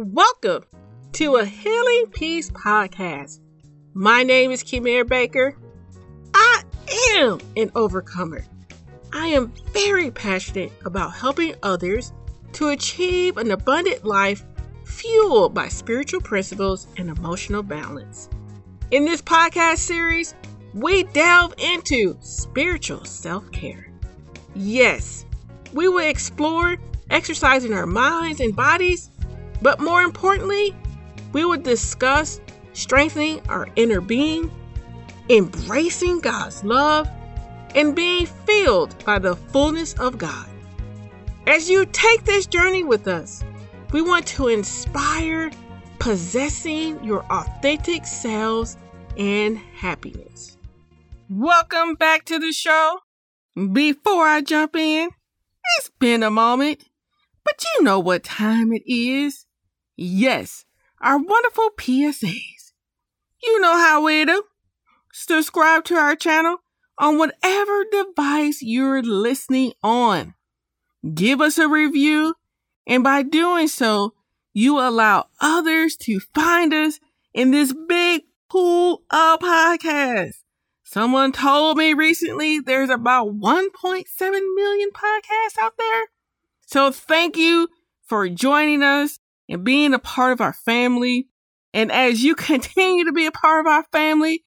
Welcome 0.00 0.62
to 1.14 1.38
a 1.38 1.44
Healing 1.44 2.06
Peace 2.12 2.52
podcast. 2.52 3.40
My 3.94 4.22
name 4.22 4.52
is 4.52 4.62
Kimir 4.62 5.04
Baker. 5.04 5.56
I 6.32 6.62
am 7.16 7.40
an 7.56 7.72
overcomer. 7.74 8.46
I 9.12 9.26
am 9.26 9.52
very 9.72 10.12
passionate 10.12 10.70
about 10.84 11.14
helping 11.14 11.56
others 11.64 12.12
to 12.52 12.68
achieve 12.68 13.38
an 13.38 13.50
abundant 13.50 14.04
life 14.04 14.44
fueled 14.84 15.52
by 15.52 15.66
spiritual 15.66 16.20
principles 16.20 16.86
and 16.96 17.10
emotional 17.10 17.64
balance. 17.64 18.28
In 18.92 19.04
this 19.04 19.20
podcast 19.20 19.78
series, 19.78 20.36
we 20.74 21.02
delve 21.02 21.54
into 21.58 22.16
spiritual 22.20 23.04
self 23.04 23.50
care. 23.50 23.90
Yes, 24.54 25.26
we 25.72 25.88
will 25.88 26.08
explore 26.08 26.76
exercising 27.10 27.72
our 27.72 27.86
minds 27.86 28.38
and 28.38 28.54
bodies, 28.54 29.10
but 29.62 29.80
more 29.80 30.02
importantly, 30.02 30.74
we 31.32 31.44
will 31.44 31.58
discuss 31.58 32.40
strengthening 32.72 33.40
our 33.48 33.68
inner 33.76 34.00
being, 34.00 34.50
embracing 35.28 36.20
God's 36.20 36.62
love, 36.64 37.08
and 37.74 37.94
being 37.94 38.26
filled 38.26 39.04
by 39.04 39.18
the 39.18 39.36
fullness 39.36 39.94
of 39.94 40.18
God. 40.18 40.48
As 41.46 41.68
you 41.68 41.86
take 41.86 42.24
this 42.24 42.46
journey 42.46 42.82
with 42.84 43.08
us, 43.08 43.42
we 43.92 44.02
want 44.02 44.26
to 44.28 44.48
inspire 44.48 45.50
possessing 45.98 47.02
your 47.02 47.24
authentic 47.32 48.06
selves 48.06 48.76
and 49.16 49.58
happiness. 49.58 50.56
Welcome 51.28 51.94
back 51.94 52.24
to 52.26 52.38
the 52.38 52.52
show. 52.52 53.00
Before 53.72 54.24
I 54.24 54.40
jump 54.40 54.76
in, 54.76 55.10
it's 55.78 55.90
been 55.98 56.22
a 56.22 56.30
moment, 56.30 56.84
but 57.44 57.64
you 57.74 57.82
know 57.82 57.98
what 57.98 58.22
time 58.22 58.72
it 58.72 58.82
is. 58.86 59.46
Yes, 60.00 60.64
our 61.00 61.18
wonderful 61.18 61.70
PSAs. 61.76 62.72
You 63.42 63.60
know 63.60 63.76
how 63.76 64.04
we 64.04 64.24
do. 64.24 64.44
Subscribe 65.12 65.82
to 65.86 65.96
our 65.96 66.14
channel 66.14 66.58
on 66.98 67.18
whatever 67.18 67.84
device 67.90 68.62
you're 68.62 69.02
listening 69.02 69.72
on. 69.82 70.34
Give 71.14 71.40
us 71.40 71.58
a 71.58 71.66
review, 71.66 72.36
and 72.86 73.02
by 73.02 73.24
doing 73.24 73.66
so, 73.66 74.14
you 74.54 74.78
allow 74.78 75.30
others 75.40 75.96
to 76.02 76.20
find 76.32 76.72
us 76.72 77.00
in 77.34 77.50
this 77.50 77.74
big 77.88 78.22
pool 78.48 79.02
of 79.10 79.40
podcasts. 79.40 80.44
Someone 80.84 81.32
told 81.32 81.76
me 81.76 81.92
recently 81.92 82.60
there's 82.60 82.88
about 82.88 83.34
1.7 83.34 84.04
million 84.20 84.90
podcasts 84.90 85.58
out 85.60 85.74
there. 85.76 86.06
So 86.66 86.92
thank 86.92 87.36
you 87.36 87.66
for 88.06 88.28
joining 88.28 88.84
us 88.84 89.18
and 89.48 89.64
being 89.64 89.94
a 89.94 89.98
part 89.98 90.32
of 90.32 90.40
our 90.40 90.52
family. 90.52 91.28
And 91.72 91.90
as 91.90 92.22
you 92.22 92.34
continue 92.36 93.04
to 93.04 93.12
be 93.12 93.26
a 93.26 93.32
part 93.32 93.60
of 93.60 93.66
our 93.70 93.84
family, 93.92 94.44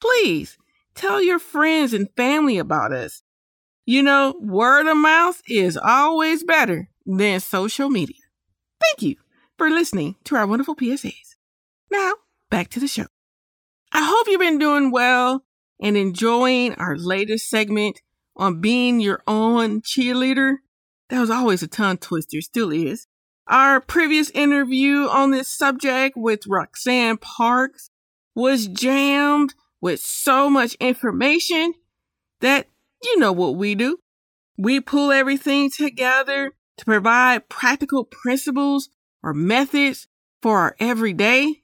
please 0.00 0.58
tell 0.94 1.22
your 1.22 1.38
friends 1.38 1.92
and 1.92 2.08
family 2.16 2.58
about 2.58 2.92
us. 2.92 3.22
You 3.86 4.02
know, 4.02 4.34
word 4.40 4.86
of 4.86 4.96
mouth 4.96 5.42
is 5.46 5.76
always 5.76 6.42
better 6.42 6.88
than 7.04 7.40
social 7.40 7.90
media. 7.90 8.22
Thank 8.80 9.02
you 9.02 9.16
for 9.58 9.68
listening 9.68 10.16
to 10.24 10.36
our 10.36 10.46
wonderful 10.46 10.76
PSAs. 10.76 11.36
Now, 11.90 12.14
back 12.50 12.70
to 12.70 12.80
the 12.80 12.88
show. 12.88 13.06
I 13.92 14.02
hope 14.04 14.26
you've 14.28 14.40
been 14.40 14.58
doing 14.58 14.90
well 14.90 15.44
and 15.80 15.96
enjoying 15.96 16.74
our 16.74 16.96
latest 16.96 17.48
segment 17.48 18.00
on 18.36 18.60
being 18.60 19.00
your 19.00 19.22
own 19.26 19.82
cheerleader. 19.82 20.56
That 21.10 21.20
was 21.20 21.30
always 21.30 21.62
a 21.62 21.68
tongue 21.68 21.98
twister, 21.98 22.40
still 22.40 22.72
is. 22.72 23.06
Our 23.46 23.80
previous 23.80 24.30
interview 24.30 25.06
on 25.06 25.30
this 25.30 25.48
subject 25.48 26.16
with 26.16 26.46
Roxanne 26.46 27.18
Parks 27.18 27.90
was 28.34 28.66
jammed 28.66 29.54
with 29.80 30.00
so 30.00 30.48
much 30.48 30.74
information 30.74 31.74
that 32.40 32.68
you 33.02 33.18
know 33.18 33.32
what 33.32 33.56
we 33.56 33.74
do. 33.74 33.98
We 34.56 34.80
pull 34.80 35.12
everything 35.12 35.70
together 35.70 36.52
to 36.78 36.84
provide 36.84 37.48
practical 37.48 38.04
principles 38.04 38.88
or 39.22 39.34
methods 39.34 40.08
for 40.40 40.58
our 40.58 40.76
everyday. 40.80 41.62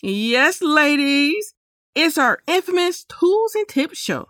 Yes, 0.00 0.62
ladies, 0.62 1.54
it's 1.94 2.16
our 2.16 2.40
infamous 2.46 3.04
Tools 3.04 3.54
and 3.54 3.68
Tips 3.68 3.98
show 3.98 4.28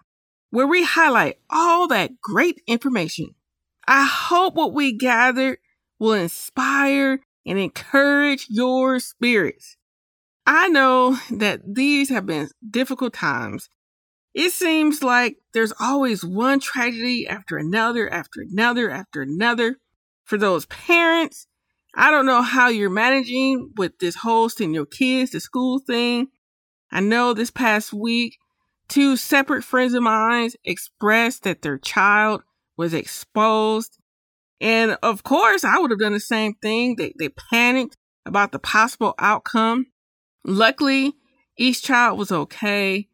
where 0.51 0.67
we 0.67 0.83
highlight 0.83 1.39
all 1.51 1.89
that 1.89 2.21
great 2.21 2.63
information. 2.67 3.35
I 3.87 4.05
hope 4.05 4.55
what 4.55 4.73
we 4.73 4.93
gathered 4.93 5.59
will 5.99 6.13
inspire 6.13 7.21
and 7.47 7.59
encourage 7.59 8.47
your 8.49 9.01
spirits. 9.01 9.77
I 10.47 10.69
know 10.69 11.19
that 11.31 11.61
these 11.75 12.09
have 12.11 12.27
been 12.27 12.49
difficult 12.69 13.15
times. 13.15 13.69
It 14.35 14.53
seems 14.53 15.03
like 15.03 15.37
there's 15.53 15.73
always 15.81 16.25
one 16.25 16.61
tragedy 16.61 17.27
after 17.27 17.57
another, 17.57 18.09
after 18.09 18.41
another, 18.41 18.91
after 18.91 19.23
another. 19.23 19.77
For 20.25 20.39
those 20.39 20.67
parents, 20.67 21.47
I 21.95 22.11
don't 22.11 22.27
know 22.27 22.43
how 22.43 22.69
you're 22.69 22.91
managing 22.91 23.73
with 23.77 23.99
this 23.99 24.17
whole 24.17 24.49
sending 24.49 24.75
your 24.75 24.87
kids 24.87 25.33
to 25.33 25.41
school 25.41 25.81
thing. 25.81 26.29
I 26.93 27.01
know 27.01 27.35
this 27.35 27.51
past 27.51 27.93
week, 27.93 28.39
two 28.89 29.17
separate 29.17 29.65
friends 29.65 29.95
of 29.95 30.03
mine 30.03 30.51
expressed 30.65 31.43
that 31.43 31.63
their 31.63 31.79
child 31.79 32.43
was 32.77 32.95
exposed. 32.95 33.99
And 34.61 34.99
of 35.03 35.23
course, 35.23 35.65
I 35.65 35.79
would 35.79 35.91
have 35.91 36.01
done 36.01 36.13
the 36.13 36.21
same 36.21 36.55
thing. 36.55 36.97
They, 36.97 37.13
they 37.19 37.29
panicked 37.29 37.97
about 38.27 38.53
the 38.53 38.59
possible 38.59 39.15
outcome. 39.19 39.87
Luckily, 40.45 41.15
each 41.57 41.83
child 41.83 42.19
was 42.19 42.33
okay, 42.33 43.09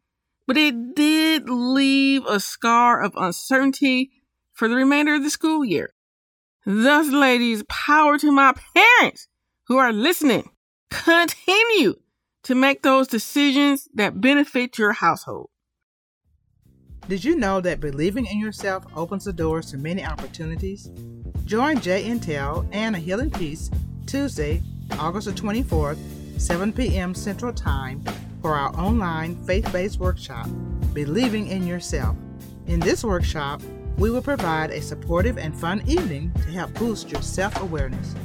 but 0.47 0.57
it 0.57 0.95
did 0.95 1.49
leave 1.49 2.25
a 2.25 2.39
scar 2.39 3.01
of 3.01 3.13
uncertainty 3.15 4.11
for 4.53 4.67
the 4.67 4.75
remainder 4.75 5.15
of 5.15 5.23
the 5.23 5.29
school 5.29 5.65
year. 5.65 5.93
Thus, 6.65 7.09
ladies, 7.09 7.63
power 7.69 8.17
to 8.17 8.31
my 8.31 8.53
parents 8.75 9.27
who 9.67 9.77
are 9.77 9.93
listening. 9.93 10.49
Continue 10.89 11.95
to 12.43 12.55
make 12.55 12.83
those 12.83 13.07
decisions 13.07 13.87
that 13.93 14.21
benefit 14.21 14.77
your 14.77 14.93
household. 14.93 15.49
Did 17.07 17.23
you 17.23 17.35
know 17.35 17.61
that 17.61 17.79
believing 17.79 18.25
in 18.25 18.39
yourself 18.39 18.83
opens 18.95 19.25
the 19.25 19.33
doors 19.33 19.69
to 19.69 19.77
many 19.77 20.03
opportunities? 20.03 20.89
Join 21.45 21.79
J 21.79 22.03
Intel 22.03 22.67
and 22.71 22.95
A 22.95 22.99
Healing 22.99 23.29
Peace 23.29 23.69
Tuesday, 24.07 24.63
August 24.97 25.27
the 25.27 25.33
24th 25.33 25.99
7 26.41 26.73
p.m. 26.73 27.13
Central 27.13 27.53
Time, 27.53 28.03
for 28.41 28.55
our 28.55 28.75
online 28.75 29.35
faith 29.45 29.71
based 29.71 29.99
workshop, 29.99 30.47
Believing 30.93 31.45
in 31.47 31.67
Yourself. 31.67 32.17
In 32.65 32.79
this 32.79 33.03
workshop, 33.03 33.61
we 33.97 34.09
will 34.09 34.23
provide 34.23 34.71
a 34.71 34.81
supportive 34.81 35.37
and 35.37 35.55
fun 35.55 35.83
evening 35.85 36.31
to 36.33 36.49
help 36.49 36.73
boost 36.73 37.11
your 37.11 37.21
self 37.21 37.61
awareness. 37.61 38.15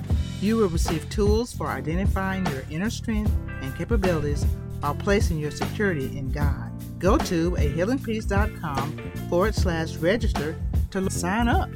You 0.40 0.56
will 0.56 0.68
receive 0.68 1.06
tools 1.10 1.52
for 1.52 1.66
identifying 1.66 2.46
your 2.46 2.64
inner 2.70 2.88
strength 2.88 3.30
and 3.60 3.76
capabilities 3.76 4.46
while 4.80 4.94
placing 4.94 5.38
your 5.38 5.50
security 5.50 6.16
in 6.16 6.30
God. 6.30 6.69
Go 7.00 7.16
to 7.16 7.52
ahealingpeace.com 7.52 8.98
forward 9.30 9.54
slash 9.54 9.96
register 9.96 10.54
to 10.90 11.10
sign 11.10 11.48
up. 11.48 11.70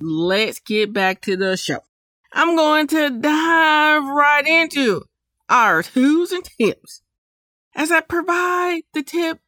Let's 0.00 0.58
get 0.58 0.92
back 0.92 1.22
to 1.22 1.36
the 1.36 1.56
show. 1.56 1.78
I'm 2.32 2.56
going 2.56 2.88
to 2.88 3.10
dive 3.10 4.04
right 4.04 4.44
into 4.44 5.02
our 5.48 5.84
tools 5.84 6.32
and 6.32 6.44
tips. 6.44 7.02
As 7.76 7.92
I 7.92 8.00
provide 8.00 8.82
the 8.92 9.04
tip, 9.04 9.38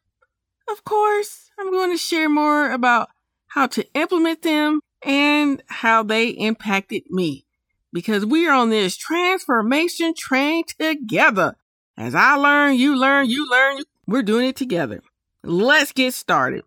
of 0.71 0.85
course, 0.85 1.51
I'm 1.59 1.71
going 1.71 1.91
to 1.91 1.97
share 1.97 2.29
more 2.29 2.71
about 2.71 3.09
how 3.47 3.67
to 3.67 3.85
implement 3.93 4.43
them 4.43 4.79
and 5.03 5.61
how 5.67 6.01
they 6.03 6.29
impacted 6.29 7.03
me. 7.09 7.45
Because 7.91 8.25
we 8.25 8.47
are 8.47 8.53
on 8.53 8.69
this 8.69 8.95
transformation 8.95 10.13
train 10.15 10.63
together. 10.79 11.57
As 11.97 12.15
I 12.15 12.35
learn, 12.35 12.75
you 12.75 12.95
learn, 12.95 13.29
you 13.29 13.49
learn, 13.49 13.83
we're 14.09 14.23
doing 14.23 14.49
it 14.49 14.55
together. 14.55 15.01
Let's 15.43 15.91
get 15.91 16.13
started. 16.13 16.63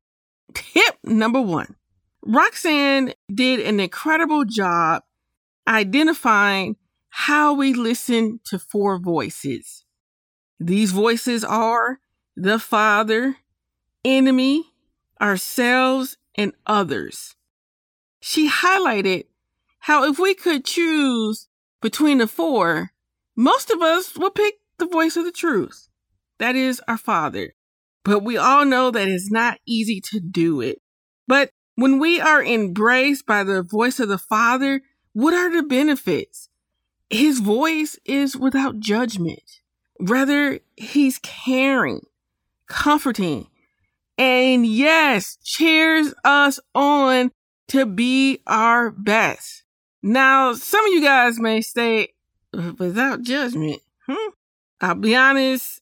Tip 0.54 0.96
number 1.04 1.40
one 1.40 1.76
Roxanne 2.24 3.14
did 3.32 3.60
an 3.60 3.80
incredible 3.80 4.44
job 4.44 5.02
identifying 5.66 6.76
how 7.10 7.54
we 7.54 7.74
listen 7.74 8.40
to 8.44 8.58
four 8.58 8.98
voices. 8.98 9.84
These 10.58 10.92
voices 10.92 11.44
are 11.44 11.98
the 12.36 12.58
Father, 12.58 13.36
enemy, 14.04 14.64
ourselves, 15.20 16.16
and 16.34 16.52
others. 16.66 17.34
She 18.20 18.48
highlighted 18.48 19.24
how 19.80 20.04
if 20.04 20.18
we 20.18 20.34
could 20.34 20.64
choose 20.64 21.48
between 21.80 22.18
the 22.18 22.28
four, 22.28 22.92
most 23.36 23.70
of 23.70 23.82
us 23.82 24.16
would 24.16 24.34
pick 24.34 24.54
the 24.78 24.86
voice 24.86 25.16
of 25.16 25.24
the 25.24 25.32
truth. 25.32 25.88
That 26.38 26.56
is 26.56 26.80
our 26.88 26.98
Father. 26.98 27.54
But 28.04 28.20
we 28.20 28.36
all 28.36 28.64
know 28.64 28.90
that 28.90 29.08
it's 29.08 29.30
not 29.30 29.58
easy 29.66 30.00
to 30.10 30.20
do 30.20 30.60
it. 30.60 30.80
But 31.28 31.50
when 31.76 31.98
we 31.98 32.20
are 32.20 32.44
embraced 32.44 33.26
by 33.26 33.44
the 33.44 33.62
voice 33.62 34.00
of 34.00 34.08
the 34.08 34.18
Father, 34.18 34.82
what 35.12 35.34
are 35.34 35.50
the 35.54 35.62
benefits? 35.62 36.48
his 37.12 37.40
voice 37.40 37.98
is 38.04 38.36
without 38.36 38.80
judgment. 38.80 39.60
Rather, 40.00 40.60
he's 40.76 41.20
caring, 41.22 42.00
comforting, 42.66 43.46
and 44.16 44.66
yes, 44.66 45.36
cheers 45.44 46.14
us 46.24 46.58
on 46.74 47.30
to 47.68 47.86
be 47.86 48.40
our 48.46 48.90
best. 48.90 49.62
Now, 50.02 50.54
some 50.54 50.84
of 50.86 50.92
you 50.92 51.02
guys 51.02 51.38
may 51.38 51.60
say, 51.60 52.08
without 52.52 53.22
judgment, 53.22 53.80
hmm? 54.06 54.30
I'll 54.80 54.94
be 54.94 55.14
honest, 55.14 55.81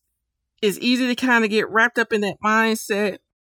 it's 0.61 0.77
easy 0.79 1.07
to 1.07 1.15
kind 1.15 1.43
of 1.43 1.49
get 1.49 1.69
wrapped 1.69 1.97
up 1.97 2.13
in 2.13 2.21
that 2.21 2.37
mindset, 2.43 3.17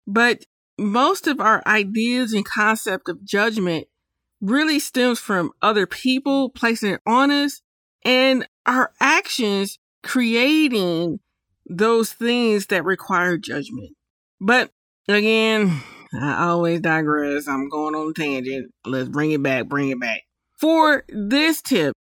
but 0.07 0.45
most 0.77 1.27
of 1.27 1.39
our 1.39 1.61
ideas 1.65 2.33
and 2.33 2.45
concept 2.45 3.09
of 3.09 3.23
judgment 3.23 3.87
really 4.41 4.79
stems 4.79 5.19
from 5.19 5.51
other 5.61 5.85
people 5.85 6.49
placing 6.49 6.91
it 6.93 7.01
on 7.05 7.29
us 7.29 7.61
and 8.03 8.47
our 8.65 8.91
actions 8.99 9.77
creating 10.03 11.19
those 11.67 12.11
things 12.13 12.67
that 12.67 12.83
require 12.83 13.37
judgment. 13.37 13.91
But 14.39 14.71
again, 15.07 15.81
I 16.19 16.47
always 16.47 16.81
digress. 16.81 17.47
I'm 17.47 17.69
going 17.69 17.95
on 17.95 18.09
a 18.09 18.13
tangent. 18.13 18.71
Let's 18.85 19.09
bring 19.09 19.31
it 19.31 19.43
back, 19.43 19.67
bring 19.67 19.89
it 19.89 19.99
back. 19.99 20.21
For 20.59 21.03
this 21.07 21.61
tip, 21.61 21.93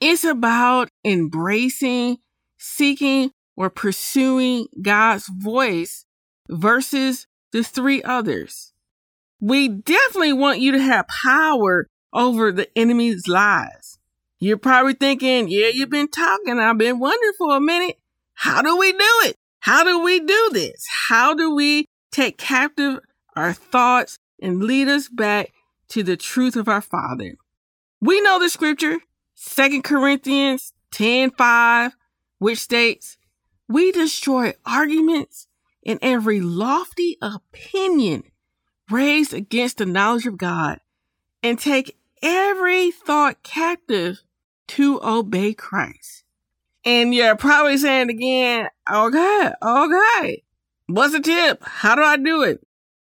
it's 0.00 0.24
about 0.24 0.88
embracing, 1.04 2.18
seeking, 2.58 3.30
or 3.56 3.70
pursuing 3.70 4.66
God's 4.80 5.28
voice 5.28 6.04
versus 6.48 7.26
the 7.52 7.62
three 7.62 8.02
others. 8.02 8.72
We 9.40 9.68
definitely 9.68 10.32
want 10.32 10.60
you 10.60 10.72
to 10.72 10.78
have 10.78 11.06
power 11.08 11.86
over 12.12 12.52
the 12.52 12.68
enemy's 12.76 13.26
lies. 13.26 13.98
You're 14.38 14.56
probably 14.56 14.94
thinking, 14.94 15.48
yeah, 15.48 15.68
you've 15.68 15.90
been 15.90 16.08
talking. 16.08 16.58
I've 16.58 16.78
been 16.78 16.98
wondering 16.98 17.32
for 17.38 17.56
a 17.56 17.60
minute. 17.60 17.98
How 18.34 18.62
do 18.62 18.76
we 18.76 18.92
do 18.92 19.20
it? 19.24 19.36
How 19.60 19.84
do 19.84 20.00
we 20.00 20.18
do 20.18 20.50
this? 20.52 20.84
How 21.08 21.34
do 21.34 21.54
we 21.54 21.86
take 22.10 22.38
captive 22.38 22.98
our 23.36 23.52
thoughts 23.52 24.18
and 24.40 24.64
lead 24.64 24.88
us 24.88 25.08
back 25.08 25.52
to 25.88 26.02
the 26.02 26.16
truth 26.16 26.56
of 26.56 26.68
our 26.68 26.80
Father? 26.80 27.36
We 28.00 28.20
know 28.20 28.40
the 28.40 28.48
scripture, 28.48 28.98
Second 29.34 29.84
Corinthians 29.84 30.72
10 30.90 31.30
5, 31.30 31.92
which 32.38 32.58
states, 32.58 33.16
We 33.72 33.92
destroy 33.92 34.54
arguments 34.66 35.46
and 35.84 35.98
every 36.02 36.40
lofty 36.40 37.16
opinion 37.22 38.24
raised 38.90 39.32
against 39.32 39.78
the 39.78 39.86
knowledge 39.86 40.26
of 40.26 40.36
God 40.36 40.78
and 41.42 41.58
take 41.58 41.96
every 42.22 42.90
thought 42.90 43.42
captive 43.42 44.22
to 44.68 45.00
obey 45.02 45.54
Christ. 45.54 46.24
And 46.84 47.14
you're 47.14 47.36
probably 47.36 47.78
saying 47.78 48.10
again, 48.10 48.68
okay, 48.92 49.52
okay. 49.62 50.42
What's 50.86 51.12
the 51.12 51.20
tip? 51.20 51.62
How 51.62 51.94
do 51.94 52.02
I 52.02 52.16
do 52.16 52.42
it? 52.42 52.66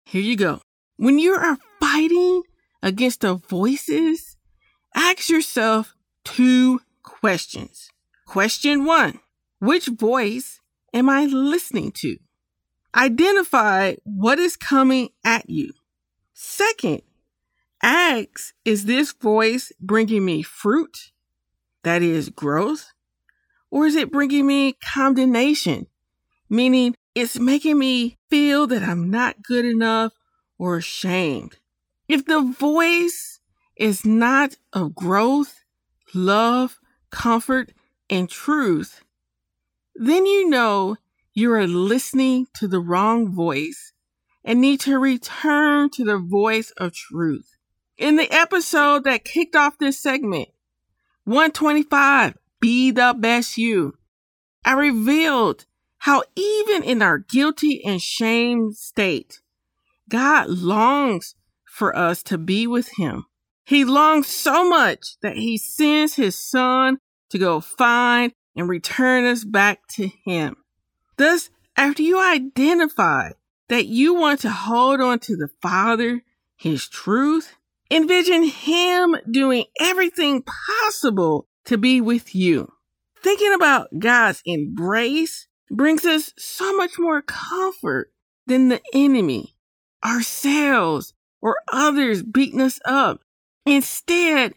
Here 0.04 0.22
you 0.22 0.36
go. 0.36 0.60
When 0.96 1.18
you 1.18 1.32
are 1.32 1.58
fighting 1.80 2.42
against 2.82 3.22
the 3.22 3.34
voices 3.34 4.34
Ask 4.94 5.28
yourself 5.28 5.96
two 6.24 6.80
questions. 7.02 7.90
Question 8.26 8.84
one 8.84 9.18
Which 9.64 9.86
voice 9.86 10.60
am 10.92 11.08
I 11.08 11.24
listening 11.24 11.90
to? 11.92 12.18
Identify 12.94 13.94
what 14.04 14.38
is 14.38 14.58
coming 14.58 15.08
at 15.24 15.48
you. 15.48 15.72
Second, 16.34 17.00
ask 17.82 18.52
Is 18.66 18.84
this 18.84 19.12
voice 19.12 19.72
bringing 19.80 20.22
me 20.22 20.42
fruit? 20.42 21.12
That 21.82 22.02
is 22.02 22.28
growth. 22.28 22.92
Or 23.70 23.86
is 23.86 23.96
it 23.96 24.12
bringing 24.12 24.46
me 24.46 24.74
condemnation? 24.74 25.86
Meaning 26.50 26.94
it's 27.14 27.38
making 27.38 27.78
me 27.78 28.18
feel 28.28 28.66
that 28.66 28.82
I'm 28.82 29.08
not 29.08 29.42
good 29.42 29.64
enough 29.64 30.12
or 30.58 30.76
ashamed. 30.76 31.56
If 32.06 32.26
the 32.26 32.42
voice 32.42 33.40
is 33.76 34.04
not 34.04 34.56
of 34.74 34.94
growth, 34.94 35.64
love, 36.12 36.78
comfort, 37.10 37.72
and 38.10 38.28
truth, 38.28 39.00
then 39.94 40.26
you 40.26 40.48
know 40.48 40.96
you 41.32 41.52
are 41.52 41.66
listening 41.66 42.46
to 42.54 42.68
the 42.68 42.80
wrong 42.80 43.32
voice 43.32 43.92
and 44.44 44.60
need 44.60 44.80
to 44.80 44.98
return 44.98 45.90
to 45.90 46.04
the 46.04 46.18
voice 46.18 46.72
of 46.76 46.92
truth. 46.92 47.56
In 47.96 48.16
the 48.16 48.30
episode 48.32 49.04
that 49.04 49.24
kicked 49.24 49.56
off 49.56 49.78
this 49.78 49.98
segment, 49.98 50.48
125, 51.24 52.36
Be 52.60 52.90
the 52.90 53.14
Best 53.16 53.56
You, 53.56 53.96
I 54.64 54.72
revealed 54.72 55.66
how 55.98 56.22
even 56.36 56.82
in 56.82 57.00
our 57.00 57.18
guilty 57.18 57.82
and 57.84 58.00
shame 58.00 58.72
state, 58.72 59.40
God 60.08 60.48
longs 60.48 61.34
for 61.64 61.96
us 61.96 62.22
to 62.24 62.36
be 62.36 62.66
with 62.66 62.90
Him. 62.98 63.26
He 63.64 63.84
longs 63.84 64.26
so 64.26 64.68
much 64.68 65.18
that 65.22 65.36
he 65.36 65.56
sends 65.56 66.14
his 66.14 66.36
son 66.36 66.98
to 67.30 67.38
go 67.38 67.60
find 67.60 68.32
and 68.56 68.68
return 68.68 69.24
us 69.24 69.44
back 69.44 69.86
to 69.88 70.08
him. 70.24 70.56
Thus, 71.16 71.50
after 71.76 72.02
you 72.02 72.20
identify 72.20 73.30
that 73.68 73.86
you 73.86 74.14
want 74.14 74.40
to 74.40 74.50
hold 74.50 75.00
on 75.00 75.18
to 75.20 75.36
the 75.36 75.48
Father, 75.60 76.22
his 76.56 76.88
truth, 76.88 77.56
envision 77.90 78.44
him 78.44 79.16
doing 79.30 79.64
everything 79.80 80.42
possible 80.42 81.46
to 81.64 81.78
be 81.78 82.00
with 82.00 82.34
you. 82.34 82.72
Thinking 83.22 83.54
about 83.54 83.88
God's 83.98 84.42
embrace 84.44 85.48
brings 85.70 86.04
us 86.04 86.32
so 86.36 86.76
much 86.76 86.98
more 86.98 87.22
comfort 87.22 88.12
than 88.46 88.68
the 88.68 88.80
enemy, 88.92 89.56
ourselves, 90.04 91.14
or 91.40 91.56
others 91.72 92.22
beating 92.22 92.60
us 92.60 92.78
up 92.84 93.24
Instead, 93.66 94.52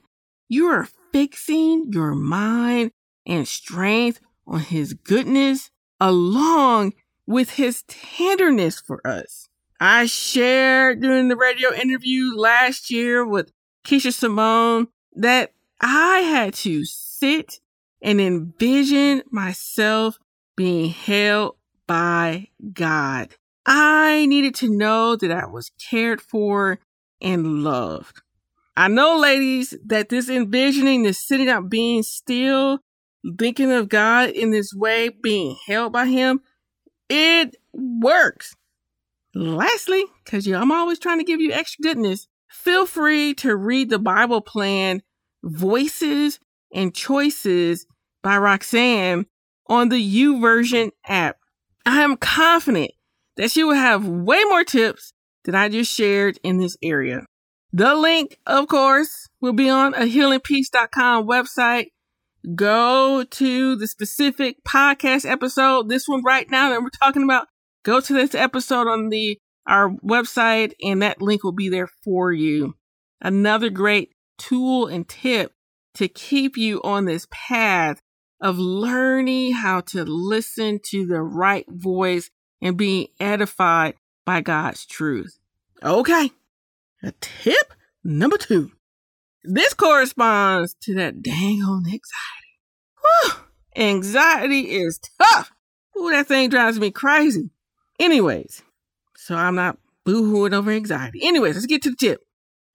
you 0.49 0.67
are 0.67 0.87
fixing 1.13 1.91
your 1.91 2.13
mind 2.13 2.91
and 3.27 3.47
strength 3.47 4.19
on 4.47 4.61
His 4.61 4.93
goodness 4.93 5.69
along 5.99 6.93
with 7.27 7.51
His 7.51 7.83
tenderness 7.83 8.79
for 8.79 9.05
us. 9.05 9.49
I 9.79 10.07
shared 10.07 11.01
during 11.01 11.27
the 11.27 11.35
radio 11.35 11.71
interview 11.71 12.35
last 12.35 12.89
year 12.89 13.23
with 13.23 13.51
Keisha 13.85 14.11
Simone 14.11 14.87
that 15.15 15.51
I 15.79 16.19
had 16.19 16.55
to 16.55 16.83
sit 16.85 17.59
and 18.01 18.19
envision 18.19 19.21
myself 19.29 20.17
being 20.55 20.89
held 20.89 21.57
by 21.85 22.47
God. 22.73 23.35
I 23.65 24.25
needed 24.25 24.55
to 24.55 24.69
know 24.69 25.15
that 25.15 25.31
I 25.31 25.45
was 25.45 25.71
cared 25.89 26.21
for 26.21 26.79
and 27.21 27.63
loved. 27.63 28.21
I 28.75 28.87
know, 28.87 29.17
ladies, 29.17 29.75
that 29.85 30.09
this 30.09 30.29
envisioning, 30.29 31.03
this 31.03 31.19
sitting 31.19 31.49
up, 31.49 31.69
being 31.69 32.03
still, 32.03 32.79
thinking 33.37 33.71
of 33.71 33.89
God 33.89 34.29
in 34.29 34.51
this 34.51 34.73
way, 34.73 35.09
being 35.09 35.57
held 35.67 35.93
by 35.93 36.05
Him, 36.05 36.41
it 37.09 37.55
works. 37.73 38.55
Lastly, 39.33 40.03
because 40.23 40.47
I'm 40.47 40.71
always 40.71 40.99
trying 40.99 41.19
to 41.19 41.23
give 41.23 41.41
you 41.41 41.51
extra 41.51 41.83
goodness, 41.83 42.27
feel 42.49 42.85
free 42.85 43.33
to 43.35 43.55
read 43.55 43.89
the 43.89 43.99
Bible 43.99 44.41
plan, 44.41 45.01
Voices 45.43 46.39
and 46.73 46.93
Choices 46.93 47.85
by 48.23 48.37
Roxanne 48.37 49.25
on 49.67 49.89
the 49.89 50.23
YouVersion 50.23 50.91
app. 51.05 51.37
I 51.85 52.01
am 52.01 52.17
confident 52.17 52.91
that 53.37 53.51
she 53.51 53.63
will 53.63 53.75
have 53.75 54.07
way 54.07 54.43
more 54.45 54.63
tips 54.63 55.13
than 55.45 55.55
I 55.55 55.69
just 55.69 55.93
shared 55.93 56.39
in 56.43 56.57
this 56.57 56.75
area. 56.81 57.25
The 57.71 57.95
link, 57.95 58.39
of 58.45 58.67
course, 58.67 59.27
will 59.39 59.53
be 59.53 59.69
on 59.69 59.93
a 59.93 60.01
healingpeace.com 60.01 61.27
website. 61.27 61.87
Go 62.55 63.23
to 63.23 63.75
the 63.75 63.87
specific 63.87 64.63
podcast 64.63 65.29
episode, 65.29 65.89
this 65.89 66.07
one 66.07 66.23
right 66.23 66.49
now 66.49 66.69
that 66.69 66.81
we're 66.81 66.89
talking 66.89 67.23
about. 67.23 67.47
Go 67.83 67.99
to 67.99 68.13
this 68.13 68.35
episode 68.35 68.87
on 68.87 69.09
the 69.09 69.37
our 69.67 69.89
website 69.89 70.73
and 70.81 71.01
that 71.01 71.21
link 71.21 71.43
will 71.43 71.51
be 71.51 71.69
there 71.69 71.89
for 72.03 72.31
you. 72.31 72.75
Another 73.21 73.69
great 73.69 74.11
tool 74.37 74.87
and 74.87 75.07
tip 75.07 75.51
to 75.95 76.07
keep 76.07 76.57
you 76.57 76.81
on 76.83 77.05
this 77.05 77.27
path 77.31 78.01
of 78.39 78.57
learning 78.57 79.53
how 79.53 79.81
to 79.81 80.05
listen 80.05 80.79
to 80.83 81.05
the 81.05 81.21
right 81.21 81.65
voice 81.69 82.29
and 82.61 82.77
being 82.77 83.07
edified 83.19 83.95
by 84.25 84.41
God's 84.41 84.85
truth. 84.85 85.39
Okay, 85.83 86.31
a 87.03 87.13
tip 87.19 87.73
number 88.03 88.37
two. 88.37 88.71
This 89.43 89.73
corresponds 89.73 90.75
to 90.81 90.95
that 90.95 91.21
dang 91.21 91.61
on 91.61 91.85
anxiety. 91.85 92.01
Whew, 93.01 93.31
anxiety 93.75 94.71
is 94.71 94.99
tough. 95.19 95.51
Ooh, 95.97 96.11
that 96.11 96.27
thing 96.27 96.49
drives 96.49 96.79
me 96.79 96.91
crazy. 96.91 97.51
Anyways, 97.99 98.61
so 99.15 99.35
I'm 99.35 99.55
not 99.55 99.77
boo-hooing 100.03 100.53
over 100.53 100.71
anxiety. 100.71 101.21
Anyways, 101.23 101.55
let's 101.55 101.65
get 101.65 101.81
to 101.83 101.91
the 101.91 101.95
tip. 101.95 102.21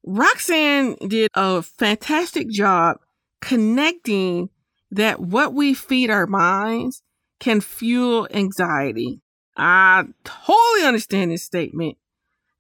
Roxanne 0.05 0.97
did 1.07 1.31
a 1.35 1.63
fantastic 1.63 2.49
job 2.49 2.99
connecting 3.41 4.49
that 4.91 5.21
what 5.21 5.55
we 5.55 5.75
feed 5.75 6.11
our 6.11 6.27
minds 6.27 7.03
can 7.39 7.61
fuel 7.61 8.29
anxiety. 8.33 9.21
I 9.57 10.05
totally 10.25 10.87
understand 10.87 11.31
this 11.31 11.43
statement. 11.43 11.97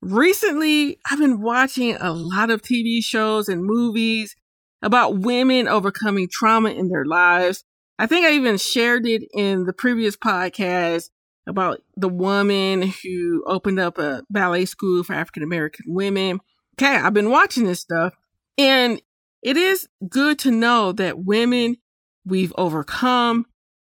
Recently, 0.03 0.99
I've 1.09 1.21
been 1.21 1.41
watching 1.41 1.95
a 1.95 2.13
lot 2.13 2.51
of 2.51 2.61
TV 2.61 3.05
shows 3.05 3.49
and 3.49 3.65
movies 3.65 4.35
about 4.83 5.19
women 5.19 5.69
overcoming 5.69 6.29
trauma 6.29 6.71
in 6.71 6.89
their 6.89 7.05
lives. 7.05 7.63
I 8.01 8.09
think 8.09 8.27
I 8.27 8.33
even 8.33 8.59
shared 8.59 9.07
it 9.07 9.23
in 9.33 9.65
the 9.65 9.73
previous 9.73 10.17
podcast 10.17 11.11
about 11.47 11.83
the 11.97 12.09
woman 12.09 12.83
who 12.83 13.45
opened 13.47 13.79
up 13.79 13.97
a 13.99 14.25
ballet 14.29 14.65
school 14.65 15.05
for 15.05 15.13
African 15.13 15.45
American 15.45 15.85
women. 15.87 16.41
Okay, 16.75 16.97
I've 16.97 17.15
been 17.15 17.31
watching 17.31 17.65
this 17.67 17.79
stuff 17.79 18.13
and 18.59 19.01
it 19.41 19.57
is 19.57 19.89
good 20.09 20.37
to 20.41 20.51
know 20.51 20.91
that 20.91 21.25
women 21.25 21.77
we've 22.25 22.53
overcome 22.59 23.47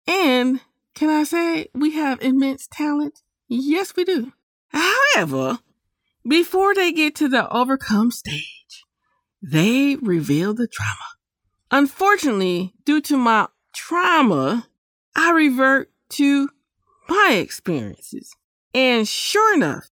and 0.06 0.60
can 0.94 1.08
I 1.08 1.24
say 1.24 1.68
we 1.74 1.92
have 1.92 2.20
immense 2.20 2.68
talent? 2.70 3.22
Yes, 3.48 3.96
we 3.96 4.04
do. 4.04 4.32
However, 4.68 5.58
before 6.26 6.74
they 6.74 6.92
get 6.92 7.14
to 7.16 7.28
the 7.28 7.48
overcome 7.50 8.10
stage, 8.10 8.84
they 9.42 9.96
reveal 9.96 10.54
the 10.54 10.68
trauma. 10.68 10.96
Unfortunately, 11.70 12.74
due 12.84 13.00
to 13.00 13.16
my 13.16 13.48
trauma, 13.74 14.68
I 15.16 15.32
revert 15.32 15.90
to 16.10 16.48
my 17.08 17.32
experiences. 17.34 18.34
And 18.74 19.06
sure 19.08 19.54
enough, 19.54 19.90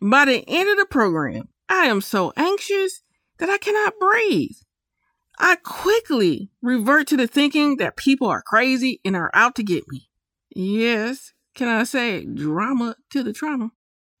by 0.00 0.24
the 0.24 0.44
end 0.48 0.68
of 0.68 0.78
the 0.78 0.86
program, 0.86 1.48
I 1.68 1.86
am 1.86 2.00
so 2.00 2.32
anxious 2.36 3.02
that 3.38 3.50
I 3.50 3.58
cannot 3.58 3.98
breathe. 3.98 4.56
I 5.38 5.56
quickly 5.56 6.50
revert 6.62 7.08
to 7.08 7.16
the 7.16 7.26
thinking 7.26 7.76
that 7.76 7.96
people 7.96 8.28
are 8.28 8.42
crazy 8.42 9.00
and 9.04 9.14
are 9.14 9.30
out 9.34 9.54
to 9.56 9.62
get 9.62 9.84
me. 9.88 10.08
Yes, 10.48 11.32
can 11.54 11.68
I 11.68 11.84
say 11.84 12.24
drama 12.24 12.96
to 13.10 13.22
the 13.22 13.32
trauma? 13.32 13.72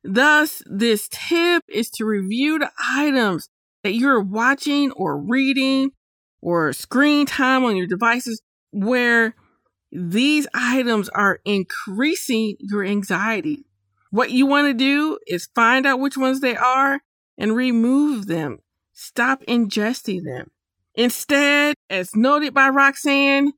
Thus, 0.06 0.62
this 0.66 1.08
tip 1.10 1.64
is 1.68 1.90
to 1.90 2.04
review 2.04 2.60
the 2.60 2.70
items 2.94 3.48
that 3.82 3.94
you're 3.94 4.20
watching 4.20 4.92
or 4.92 5.20
reading 5.20 5.90
or 6.40 6.72
screen 6.72 7.26
time 7.26 7.64
on 7.64 7.76
your 7.76 7.88
devices 7.88 8.40
where 8.70 9.34
these 9.90 10.46
items 10.54 11.08
are 11.08 11.40
increasing 11.44 12.54
your 12.60 12.84
anxiety. 12.84 13.64
What 14.10 14.30
you 14.30 14.46
want 14.46 14.68
to 14.68 14.74
do 14.74 15.18
is 15.26 15.48
find 15.56 15.86
out 15.86 15.98
which 15.98 16.16
ones 16.16 16.40
they 16.40 16.54
are 16.56 17.00
and 17.36 17.56
remove 17.56 18.26
them. 18.26 18.58
Stop 18.92 19.42
ingesting 19.48 20.24
them. 20.24 20.50
Instead, 20.94 21.74
as 21.90 22.14
noted 22.14 22.54
by 22.54 22.68
Roxanne, 22.68 23.52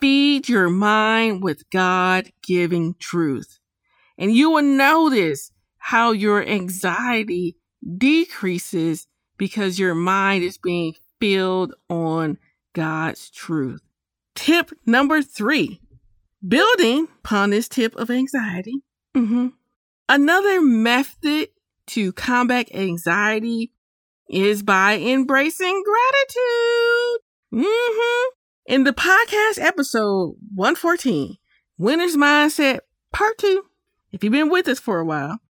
feed 0.00 0.48
your 0.48 0.68
mind 0.68 1.44
with 1.44 1.70
God 1.70 2.32
giving 2.42 2.96
truth. 2.98 3.60
And 4.18 4.34
you 4.34 4.50
will 4.50 4.62
notice 4.62 5.52
how 5.82 6.12
your 6.12 6.46
anxiety 6.46 7.56
decreases 7.98 9.08
because 9.36 9.80
your 9.80 9.96
mind 9.96 10.44
is 10.44 10.56
being 10.56 10.94
filled 11.18 11.74
on 11.90 12.38
God's 12.72 13.28
truth. 13.28 13.80
Tip 14.36 14.70
number 14.86 15.22
three, 15.22 15.80
building 16.46 17.08
upon 17.24 17.50
this 17.50 17.68
tip 17.68 17.96
of 17.96 18.12
anxiety. 18.12 18.84
Mm-hmm. 19.16 19.48
Another 20.08 20.60
method 20.60 21.48
to 21.88 22.12
combat 22.12 22.72
anxiety 22.72 23.72
is 24.30 24.62
by 24.62 24.98
embracing 24.98 25.82
gratitude. 25.84 27.18
Mm-hmm. 27.66 28.28
In 28.66 28.84
the 28.84 28.92
podcast 28.92 29.60
episode 29.60 30.36
114, 30.54 31.38
Winner's 31.76 32.16
Mindset 32.16 32.80
Part 33.12 33.38
2, 33.38 33.64
if 34.12 34.22
you've 34.22 34.32
been 34.32 34.48
with 34.48 34.68
us 34.68 34.78
for 34.78 35.00
a 35.00 35.04
while, 35.04 35.40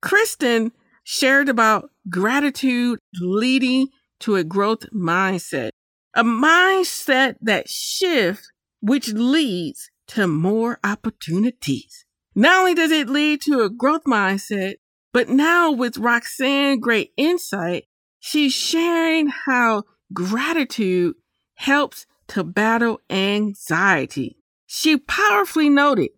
Kristen 0.00 0.72
shared 1.04 1.48
about 1.48 1.90
gratitude 2.08 2.98
leading 3.20 3.88
to 4.20 4.36
a 4.36 4.44
growth 4.44 4.90
mindset, 4.92 5.70
a 6.14 6.22
mindset 6.22 7.36
that 7.40 7.68
shifts, 7.68 8.50
which 8.80 9.08
leads 9.12 9.90
to 10.08 10.26
more 10.26 10.78
opportunities. 10.84 12.04
Not 12.34 12.60
only 12.60 12.74
does 12.74 12.90
it 12.90 13.08
lead 13.08 13.40
to 13.42 13.62
a 13.62 13.70
growth 13.70 14.04
mindset, 14.04 14.74
but 15.12 15.28
now 15.28 15.72
with 15.72 15.98
Roxanne 15.98 16.80
great 16.80 17.12
insight, 17.16 17.84
she's 18.20 18.52
sharing 18.52 19.28
how 19.28 19.84
gratitude 20.12 21.14
helps 21.54 22.06
to 22.28 22.44
battle 22.44 23.00
anxiety. 23.10 24.36
She 24.66 24.96
powerfully 24.96 25.68
noted 25.68 26.10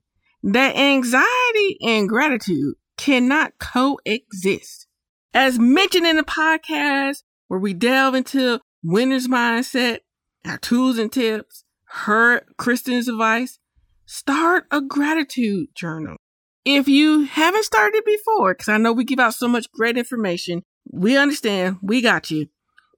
that 0.42 0.76
anxiety 0.76 1.78
and 1.82 2.08
gratitude 2.08 2.74
cannot 2.96 3.58
coexist. 3.58 4.86
As 5.34 5.58
mentioned 5.58 6.06
in 6.06 6.16
the 6.16 6.22
podcast, 6.22 7.22
where 7.48 7.60
we 7.60 7.74
delve 7.74 8.14
into 8.14 8.60
winner's 8.82 9.28
mindset, 9.28 10.00
our 10.44 10.58
tools 10.58 10.98
and 10.98 11.12
tips, 11.12 11.64
her 11.84 12.42
Kristen's 12.56 13.08
advice, 13.08 13.58
start 14.06 14.66
a 14.70 14.80
gratitude 14.80 15.68
journal. 15.74 16.16
If 16.64 16.88
you 16.88 17.22
haven't 17.24 17.64
started 17.64 18.04
before, 18.04 18.54
because 18.54 18.68
I 18.68 18.78
know 18.78 18.92
we 18.92 19.04
give 19.04 19.18
out 19.18 19.34
so 19.34 19.48
much 19.48 19.70
great 19.72 19.98
information, 19.98 20.62
we 20.90 21.16
understand, 21.16 21.78
we 21.82 22.00
got 22.00 22.30
you. 22.30 22.48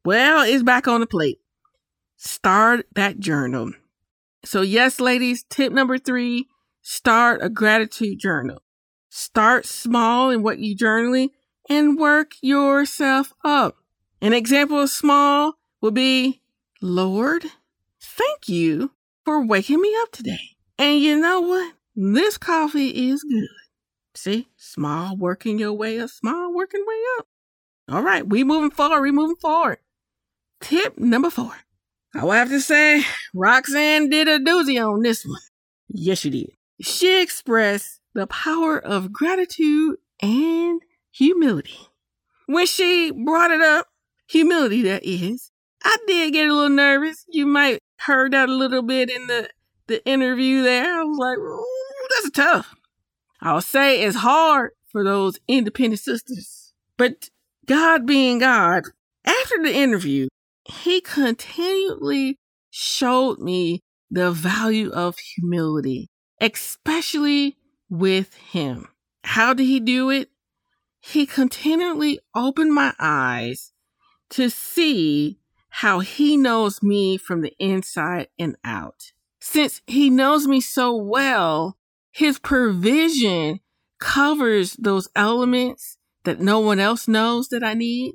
Well, 0.05 0.43
it's 0.43 0.63
back 0.63 0.87
on 0.87 1.01
the 1.01 1.07
plate. 1.07 1.39
Start 2.17 2.87
that 2.95 3.19
journal. 3.19 3.73
So, 4.45 4.61
yes, 4.61 5.01
ladies, 5.01 5.45
tip 5.49 5.73
number 5.73 5.99
three 5.99 6.49
start 6.83 7.41
a 7.43 7.49
gratitude 7.49 8.19
journal. 8.19 8.63
Start 9.17 9.65
small 9.65 10.31
in 10.31 10.43
what 10.43 10.59
you 10.59 10.75
journaling 10.75 11.29
and 11.71 11.97
work 11.97 12.33
yourself 12.43 13.33
up. 13.45 13.77
An 14.21 14.33
example 14.33 14.81
of 14.81 14.91
small 14.91 15.53
would 15.81 15.95
be, 15.95 16.41
Lord, 16.83 17.45
thank 18.03 18.49
you 18.49 18.91
for 19.25 19.41
waking 19.47 19.81
me 19.81 19.95
up 20.03 20.11
today. 20.11 20.57
And 20.81 20.99
you 20.99 21.17
know 21.17 21.43
what? 21.43 21.75
This 21.95 22.37
coffee 22.37 22.89
is 22.89 23.23
good. 23.23 23.47
See, 24.17 24.49
small 24.57 25.17
working 25.17 25.61
your 25.61 25.75
way 25.75 26.01
up, 26.01 26.11
small 26.11 26.53
working 26.53 26.85
way 26.85 27.01
up. 27.19 27.29
All 27.89 28.03
right, 28.03 28.27
we 28.27 28.43
moving 28.43 28.73
forward, 28.73 29.01
we 29.01 29.13
moving 29.13 29.37
forward. 29.37 29.79
Tip 30.61 30.99
number 30.99 31.31
four. 31.31 31.55
I 32.17 32.25
will 32.25 32.33
have 32.33 32.49
to 32.49 32.61
say, 32.61 33.05
Roxanne 33.33 34.11
did 34.11 34.27
a 34.27 34.41
doozy 34.41 34.85
on 34.85 35.03
this 35.03 35.25
one. 35.25 35.39
Yes, 35.87 36.19
she 36.19 36.31
did. 36.31 36.51
She 36.81 37.23
expressed 37.23 38.01
the 38.15 38.27
power 38.27 38.79
of 38.79 39.13
gratitude 39.13 39.97
and 40.23 40.81
humility. 41.11 41.89
When 42.47 42.67
she 42.67 43.11
brought 43.11 43.51
it 43.51 43.61
up, 43.61 43.89
humility 44.27 44.83
that 44.83 45.05
is, 45.05 45.51
I 45.83 45.97
did 46.07 46.33
get 46.33 46.49
a 46.49 46.53
little 46.53 46.69
nervous. 46.69 47.25
You 47.29 47.47
might 47.47 47.81
heard 48.01 48.33
that 48.33 48.49
a 48.49 48.55
little 48.55 48.83
bit 48.83 49.11
in 49.11 49.27
the, 49.27 49.49
the 49.87 50.05
interview 50.07 50.63
there. 50.63 51.01
I 51.01 51.05
was 51.05 51.19
like, 51.19 51.39
Ooh, 51.39 52.09
that's 52.11 52.31
tough. 52.31 52.75
I'll 53.41 53.61
say 53.61 54.03
it's 54.03 54.17
hard 54.17 54.73
for 54.87 55.05
those 55.05 55.39
independent 55.49 56.01
sisters. 56.01 56.73
But 56.97 57.31
God 57.67 58.07
being 58.07 58.39
God, 58.39 58.85
after 59.25 59.63
the 59.63 59.75
interview, 59.75 60.29
he 60.65 61.01
continually 61.01 62.39
showed 62.71 63.39
me 63.39 63.81
the 64.11 64.31
value 64.31 64.91
of 64.91 65.19
humility, 65.19 66.09
especially 66.41 67.57
with 67.99 68.35
him. 68.35 68.89
How 69.25 69.55
did 69.55 69.65
he 69.65 69.81
do 69.81 70.11
it? 70.11 70.31
He 71.01 71.27
continually 71.27 72.19
opened 72.35 72.75
my 72.75 72.93
eyes 72.99 73.73
to 74.31 74.51
see 74.51 75.39
how 75.69 76.01
he 76.01 76.37
knows 76.37 76.83
me 76.83 77.17
from 77.17 77.41
the 77.41 77.55
inside 77.59 78.29
and 78.39 78.57
out. 78.65 79.13
Since 79.41 79.83
he 79.87 80.09
knows 80.09 80.47
me 80.47 80.61
so 80.61 80.97
well, 80.97 81.77
his 82.11 82.39
provision 82.39 83.61
covers 83.99 84.75
those 84.75 85.09
elements 85.15 85.99
that 86.25 86.41
no 86.41 86.61
one 86.61 86.81
else 86.81 87.07
knows 87.07 87.49
that 87.49 87.63
I 87.63 87.75
need. 87.75 88.15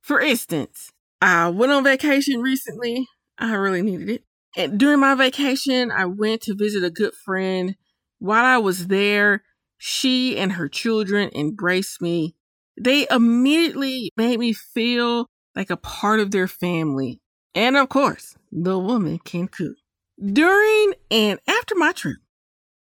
For 0.00 0.20
instance, 0.20 0.92
I 1.20 1.48
went 1.48 1.72
on 1.72 1.84
vacation 1.84 2.40
recently. 2.40 3.08
I 3.38 3.54
really 3.54 3.82
needed 3.82 4.08
it. 4.08 4.24
And 4.56 4.78
during 4.78 5.00
my 5.00 5.14
vacation, 5.14 5.90
I 5.90 6.06
went 6.06 6.42
to 6.42 6.54
visit 6.54 6.84
a 6.84 6.90
good 6.90 7.14
friend. 7.14 7.76
While 8.24 8.46
I 8.46 8.56
was 8.56 8.86
there, 8.86 9.42
she 9.76 10.38
and 10.38 10.52
her 10.52 10.66
children 10.66 11.30
embraced 11.34 12.00
me. 12.00 12.34
They 12.80 13.06
immediately 13.10 14.12
made 14.16 14.40
me 14.40 14.54
feel 14.54 15.26
like 15.54 15.68
a 15.68 15.76
part 15.76 16.20
of 16.20 16.30
their 16.30 16.48
family. 16.48 17.20
And 17.54 17.76
of 17.76 17.90
course, 17.90 18.34
the 18.50 18.78
woman 18.78 19.18
can 19.18 19.48
cook. 19.48 19.76
During 20.18 20.94
and 21.10 21.38
after 21.46 21.74
my 21.74 21.92
trip, 21.92 22.16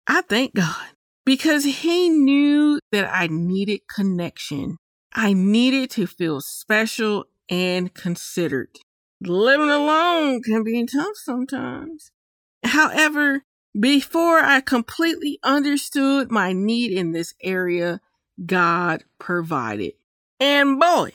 I 0.07 0.21
thank 0.21 0.53
God 0.53 0.91
because 1.25 1.65
He 1.65 2.07
knew 2.07 2.79
that 2.93 3.13
I 3.13 3.27
needed 3.27 3.81
connection. 3.93 4.77
I 5.13 5.33
needed 5.33 5.89
to 5.91 6.07
feel 6.07 6.39
special 6.39 7.25
and 7.49 7.93
considered. 7.93 8.69
living 9.19 9.69
alone 9.69 10.41
can 10.41 10.63
be 10.63 10.85
tough 10.85 11.17
sometimes. 11.17 12.11
However, 12.63 13.43
before 13.79 14.39
I 14.39 14.61
completely 14.61 15.39
understood 15.43 16.31
my 16.31 16.53
need 16.53 16.91
in 16.91 17.11
this 17.11 17.33
area, 17.41 18.01
God 18.45 19.03
provided. 19.19 19.93
And 20.39 20.79
boy, 20.79 21.11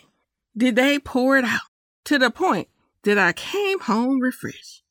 did 0.56 0.76
they 0.76 0.98
pour 0.98 1.36
it 1.36 1.44
out 1.44 1.60
to 2.04 2.18
the 2.18 2.30
point 2.30 2.68
that 3.04 3.18
I 3.18 3.32
came 3.32 3.80
home 3.80 4.20
refreshed. 4.20 4.82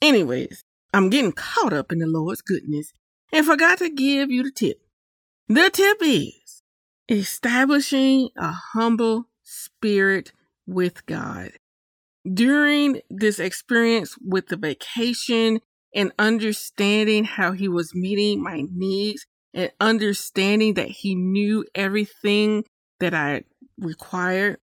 Anyways, 0.00 0.64
I'm 0.92 1.10
getting 1.10 1.32
caught 1.32 1.72
up 1.72 1.92
in 1.92 1.98
the 1.98 2.06
Lord's 2.06 2.40
goodness 2.40 2.92
and 3.32 3.44
forgot 3.44 3.78
to 3.78 3.90
give 3.90 4.30
you 4.30 4.42
the 4.42 4.50
tip. 4.50 4.80
The 5.48 5.70
tip 5.70 5.98
is 6.00 6.62
establishing 7.08 8.30
a 8.36 8.52
humble 8.72 9.26
spirit 9.42 10.32
with 10.66 11.04
God. 11.06 11.52
During 12.30 13.02
this 13.10 13.38
experience 13.38 14.16
with 14.24 14.48
the 14.48 14.56
vacation 14.56 15.60
and 15.94 16.12
understanding 16.18 17.24
how 17.24 17.52
he 17.52 17.68
was 17.68 17.94
meeting 17.94 18.42
my 18.42 18.64
needs 18.72 19.24
and 19.54 19.70
understanding 19.80 20.74
that 20.74 20.88
he 20.88 21.14
knew 21.14 21.64
everything 21.74 22.64
that 23.00 23.14
I 23.14 23.44
required, 23.78 24.58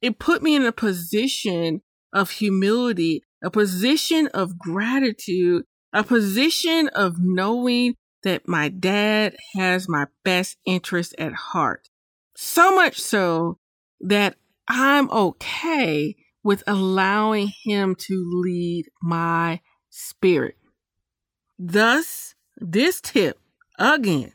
it 0.00 0.18
put 0.18 0.42
me 0.42 0.54
in 0.56 0.64
a 0.64 0.72
position 0.72 1.82
of 2.12 2.30
humility, 2.30 3.22
a 3.42 3.50
position 3.50 4.28
of 4.28 4.58
gratitude, 4.58 5.64
a 5.92 6.02
position 6.02 6.88
of 6.88 7.16
knowing 7.18 7.94
that 8.22 8.48
my 8.48 8.70
dad 8.70 9.36
has 9.54 9.88
my 9.88 10.06
best 10.24 10.56
interest 10.64 11.14
at 11.18 11.34
heart. 11.34 11.88
So 12.36 12.74
much 12.74 12.98
so 12.98 13.58
that 14.00 14.36
I'm 14.66 15.10
okay 15.10 16.16
with 16.42 16.62
allowing 16.66 17.52
him 17.64 17.94
to 17.94 18.42
lead 18.42 18.86
my 19.02 19.60
spirit. 19.94 20.56
Thus, 21.56 22.34
this 22.56 23.00
tip 23.00 23.38
again 23.78 24.32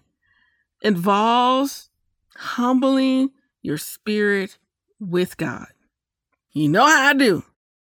involves 0.82 1.90
humbling 2.36 3.32
your 3.62 3.78
spirit 3.78 4.58
with 5.00 5.36
God. 5.36 5.68
You 6.54 6.70
know 6.70 6.86
how 6.86 7.10
I 7.10 7.14
do. 7.14 7.44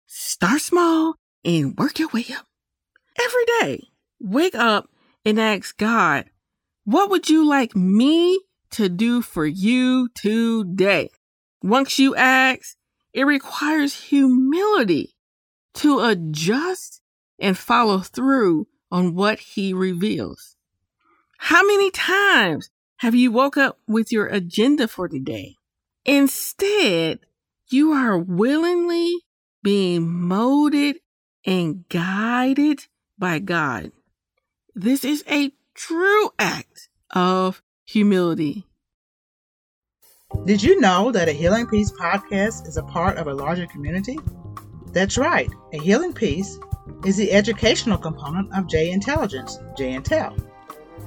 Start 0.06 0.60
small 0.60 1.14
and 1.42 1.76
work 1.78 1.98
your 1.98 2.08
way 2.08 2.26
up. 2.36 2.46
Every 3.18 3.44
day, 3.60 3.88
wake 4.20 4.54
up 4.54 4.90
and 5.24 5.40
ask 5.40 5.76
God, 5.78 6.26
what 6.84 7.08
would 7.08 7.30
you 7.30 7.48
like 7.48 7.74
me 7.74 8.40
to 8.72 8.90
do 8.90 9.22
for 9.22 9.46
you 9.46 10.10
today? 10.14 11.08
Once 11.62 11.98
you 11.98 12.14
ask, 12.14 12.76
it 13.14 13.24
requires 13.24 13.94
humility 13.94 15.16
to 15.74 16.00
adjust 16.00 17.00
and 17.38 17.56
follow 17.56 17.98
through 17.98 18.66
on 18.90 19.14
what 19.14 19.40
he 19.40 19.72
reveals. 19.72 20.56
How 21.38 21.66
many 21.66 21.90
times 21.90 22.70
have 22.98 23.14
you 23.14 23.32
woke 23.32 23.56
up 23.56 23.78
with 23.86 24.12
your 24.12 24.26
agenda 24.26 24.88
for 24.88 25.08
today? 25.08 25.56
Instead, 26.04 27.20
you 27.68 27.92
are 27.92 28.18
willingly 28.18 29.14
being 29.62 30.08
molded 30.10 30.96
and 31.46 31.88
guided 31.88 32.86
by 33.18 33.38
God. 33.38 33.92
This 34.74 35.04
is 35.04 35.24
a 35.28 35.52
true 35.74 36.30
act 36.38 36.88
of 37.10 37.62
humility. 37.84 38.66
Did 40.46 40.62
you 40.62 40.80
know 40.80 41.12
that 41.12 41.28
a 41.28 41.32
Healing 41.32 41.66
Peace 41.66 41.92
podcast 41.92 42.66
is 42.66 42.76
a 42.76 42.82
part 42.82 43.16
of 43.16 43.26
a 43.26 43.34
larger 43.34 43.66
community? 43.66 44.18
That's 44.94 45.18
right. 45.18 45.50
A 45.72 45.78
Healing 45.78 46.12
Peace 46.12 46.58
is 47.04 47.16
the 47.16 47.32
educational 47.32 47.98
component 47.98 48.54
of 48.54 48.68
J 48.68 48.92
Intelligence, 48.92 49.58
J 49.76 49.92
Intel. 49.94 50.40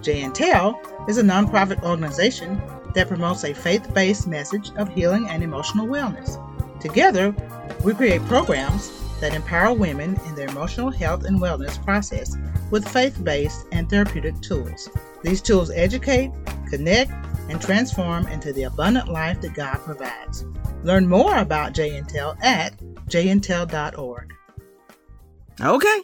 J 0.02 0.24
Intel 0.24 1.10
is 1.10 1.18
a 1.18 1.24
nonprofit 1.24 1.82
organization 1.84 2.62
that 2.94 3.08
promotes 3.08 3.46
a 3.46 3.54
faith-based 3.54 4.28
message 4.28 4.72
of 4.76 4.90
healing 4.90 5.30
and 5.30 5.42
emotional 5.42 5.88
wellness. 5.88 6.38
Together, 6.82 7.34
we 7.84 7.94
create 7.94 8.22
programs 8.26 8.92
that 9.22 9.34
empower 9.34 9.74
women 9.74 10.20
in 10.28 10.36
their 10.36 10.50
emotional 10.50 10.92
health 10.92 11.24
and 11.24 11.40
wellness 11.40 11.82
process 11.84 12.36
with 12.70 12.88
faith-based 12.88 13.68
and 13.72 13.90
therapeutic 13.90 14.40
tools. 14.42 14.90
These 15.24 15.42
tools 15.42 15.72
educate, 15.72 16.32
connect, 16.70 17.12
and 17.50 17.62
transform 17.62 18.28
into 18.28 18.52
the 18.52 18.64
abundant 18.64 19.08
life 19.08 19.40
that 19.42 19.54
God 19.54 19.78
provides. 19.78 20.46
Learn 20.84 21.08
more 21.08 21.38
about 21.38 21.74
JIntel 21.74 22.38
at 22.44 22.74
jintel.org. 23.10 24.34
Okay, 25.60 26.02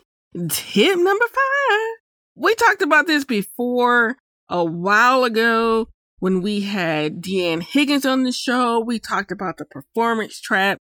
tip 0.49 0.97
number 0.97 1.25
five. 1.25 1.79
We 2.35 2.55
talked 2.55 2.81
about 2.81 3.07
this 3.07 3.25
before 3.25 4.17
a 4.49 4.63
while 4.63 5.23
ago 5.23 5.89
when 6.19 6.41
we 6.41 6.61
had 6.61 7.21
Deanne 7.21 7.61
Higgins 7.61 8.05
on 8.05 8.23
the 8.23 8.31
show. 8.31 8.79
We 8.79 8.97
talked 8.97 9.31
about 9.31 9.57
the 9.57 9.65
performance 9.65 10.39
trap. 10.39 10.77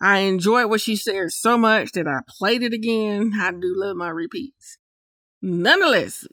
I 0.00 0.18
enjoyed 0.18 0.68
what 0.68 0.80
she 0.80 0.96
said 0.96 1.32
so 1.32 1.56
much 1.56 1.92
that 1.92 2.06
I 2.06 2.20
played 2.28 2.62
it 2.62 2.72
again. 2.72 3.32
I 3.40 3.52
do 3.52 3.72
love 3.74 3.96
my 3.96 4.10
repeats. 4.10 4.78
Nonetheless, 5.40 6.26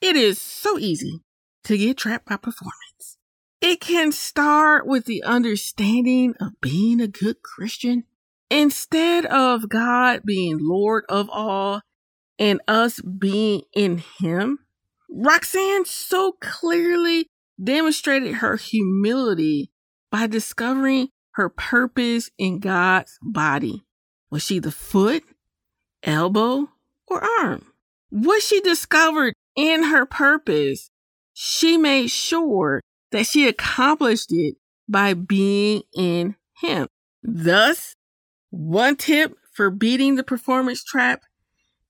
it 0.00 0.16
is 0.16 0.40
so 0.40 0.78
easy 0.78 1.22
to 1.64 1.76
get 1.76 1.98
trapped 1.98 2.26
by 2.26 2.36
performance. 2.36 3.18
It 3.60 3.80
can 3.80 4.12
start 4.12 4.86
with 4.86 5.06
the 5.06 5.22
understanding 5.22 6.34
of 6.40 6.60
being 6.60 7.00
a 7.00 7.08
good 7.08 7.42
Christian 7.42 8.04
instead 8.50 9.26
of 9.26 9.68
God 9.68 10.22
being 10.24 10.58
Lord 10.60 11.04
of 11.08 11.28
all 11.30 11.82
and 12.38 12.60
us 12.68 13.00
being 13.00 13.62
in 13.74 14.02
Him. 14.20 14.58
Roxanne 15.10 15.84
so 15.84 16.32
clearly 16.40 17.28
demonstrated 17.62 18.34
her 18.34 18.56
humility 18.56 19.70
by 20.10 20.26
discovering 20.26 21.08
her 21.32 21.48
purpose 21.48 22.30
in 22.38 22.58
God's 22.58 23.18
body. 23.22 23.84
Was 24.30 24.42
she 24.42 24.58
the 24.58 24.72
foot, 24.72 25.22
elbow, 26.02 26.68
or 27.06 27.24
arm? 27.40 27.66
What 28.10 28.42
she 28.42 28.60
discovered 28.60 29.34
in 29.54 29.84
her 29.84 30.06
purpose, 30.06 30.90
she 31.32 31.76
made 31.76 32.08
sure 32.08 32.80
that 33.12 33.26
she 33.26 33.48
accomplished 33.48 34.32
it 34.32 34.56
by 34.88 35.14
being 35.14 35.82
in 35.94 36.36
Him. 36.60 36.88
Thus, 37.22 37.94
one 38.56 38.96
tip 38.96 39.36
for 39.52 39.70
beating 39.70 40.16
the 40.16 40.24
performance 40.24 40.82
trap 40.82 41.22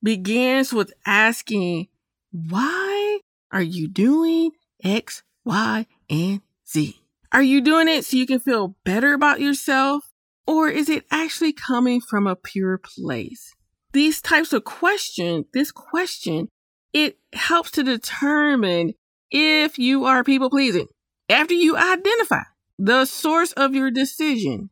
begins 0.02 0.72
with 0.72 0.92
asking, 1.06 1.88
why 2.32 3.20
are 3.52 3.62
you 3.62 3.88
doing 3.88 4.50
X, 4.82 5.22
Y, 5.44 5.86
and 6.10 6.40
Z? 6.68 7.00
Are 7.32 7.42
you 7.42 7.60
doing 7.60 7.88
it 7.88 8.04
so 8.04 8.16
you 8.16 8.26
can 8.26 8.40
feel 8.40 8.76
better 8.84 9.14
about 9.14 9.40
yourself? 9.40 10.04
Or 10.46 10.68
is 10.68 10.88
it 10.88 11.04
actually 11.10 11.52
coming 11.52 12.00
from 12.00 12.26
a 12.26 12.36
pure 12.36 12.78
place? 12.78 13.54
These 13.92 14.20
types 14.20 14.52
of 14.52 14.64
questions, 14.64 15.46
this 15.52 15.72
question, 15.72 16.48
it 16.92 17.18
helps 17.32 17.70
to 17.72 17.82
determine 17.82 18.94
if 19.30 19.78
you 19.78 20.04
are 20.04 20.22
people 20.22 20.50
pleasing. 20.50 20.86
After 21.28 21.54
you 21.54 21.76
identify 21.76 22.42
the 22.78 23.04
source 23.06 23.52
of 23.52 23.74
your 23.74 23.90
decision, 23.90 24.70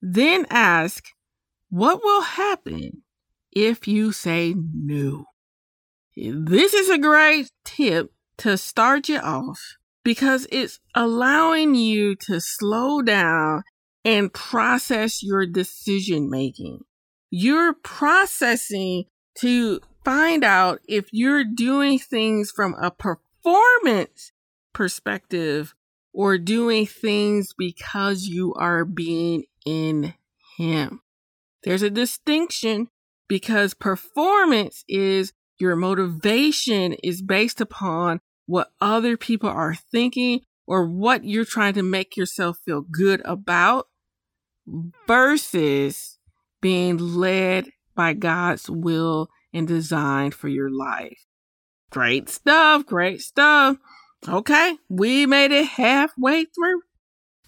then 0.00 0.46
ask, 0.50 1.04
what 1.70 2.02
will 2.02 2.22
happen 2.22 3.02
if 3.52 3.86
you 3.86 4.12
say 4.12 4.54
no? 4.56 5.26
This 6.16 6.74
is 6.74 6.88
a 6.90 6.98
great 6.98 7.50
tip 7.64 8.12
to 8.38 8.56
start 8.56 9.08
you 9.08 9.18
off 9.18 9.76
because 10.02 10.46
it's 10.50 10.80
allowing 10.94 11.74
you 11.74 12.16
to 12.16 12.40
slow 12.40 13.02
down 13.02 13.62
and 14.04 14.32
process 14.32 15.22
your 15.22 15.46
decision 15.46 16.30
making. 16.30 16.80
You're 17.30 17.74
processing 17.74 19.04
to 19.40 19.80
find 20.04 20.44
out 20.44 20.80
if 20.88 21.06
you're 21.12 21.44
doing 21.44 21.98
things 21.98 22.50
from 22.50 22.74
a 22.80 22.90
performance 22.90 24.32
perspective 24.72 25.74
or 26.12 26.38
doing 26.38 26.86
things 26.86 27.52
because 27.56 28.22
you 28.22 28.54
are 28.54 28.84
being 28.84 29.44
in 29.66 30.14
Him. 30.56 31.02
There's 31.64 31.82
a 31.82 31.90
distinction 31.90 32.88
because 33.28 33.74
performance 33.74 34.84
is 34.88 35.32
your 35.58 35.76
motivation 35.76 36.94
is 37.02 37.20
based 37.20 37.60
upon 37.60 38.20
what 38.46 38.70
other 38.80 39.16
people 39.16 39.50
are 39.50 39.74
thinking 39.74 40.40
or 40.66 40.86
what 40.86 41.24
you're 41.24 41.44
trying 41.44 41.74
to 41.74 41.82
make 41.82 42.16
yourself 42.16 42.58
feel 42.64 42.82
good 42.82 43.20
about 43.24 43.88
versus 45.06 46.18
being 46.60 46.96
led 46.96 47.70
by 47.94 48.12
God's 48.12 48.70
will 48.70 49.28
and 49.52 49.66
design 49.66 50.30
for 50.30 50.48
your 50.48 50.70
life. 50.70 51.26
Great 51.90 52.28
stuff, 52.28 52.86
great 52.86 53.20
stuff. 53.20 53.76
Okay, 54.28 54.76
we 54.88 55.26
made 55.26 55.52
it 55.52 55.66
halfway 55.66 56.44
through. 56.44 56.82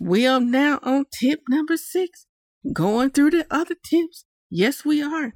We 0.00 0.26
are 0.26 0.40
now 0.40 0.78
on 0.82 1.04
tip 1.12 1.42
number 1.48 1.76
six. 1.76 2.26
Going 2.72 3.10
through 3.10 3.30
the 3.30 3.46
other 3.50 3.74
tips 3.82 4.24
Yes, 4.50 4.84
we 4.84 5.00
are. 5.00 5.34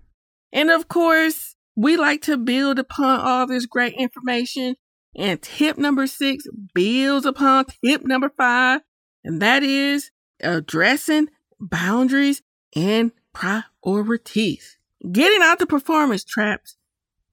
And 0.53 0.71
of 0.71 0.89
course, 0.89 1.55
we 1.77 1.97
like 1.97 2.21
to 2.23 2.37
build 2.37 2.79
upon 2.81 3.21
all 3.21 3.47
this 3.47 3.65
great 3.65 3.95
information. 3.95 4.75
And 5.17 5.41
tip 5.41 5.79
number 5.79 6.09
six 6.09 6.45
builds 6.75 7.25
upon 7.25 7.67
tip 7.85 8.05
number 8.05 8.31
five, 8.37 8.81
and 9.23 9.41
that 9.41 9.63
is 9.63 10.11
addressing 10.41 11.29
boundaries 11.61 12.43
and 12.75 13.13
priorities. 13.33 14.77
Getting 15.13 15.43
out 15.43 15.61
the 15.61 15.67
performance 15.67 16.25
traps, 16.25 16.77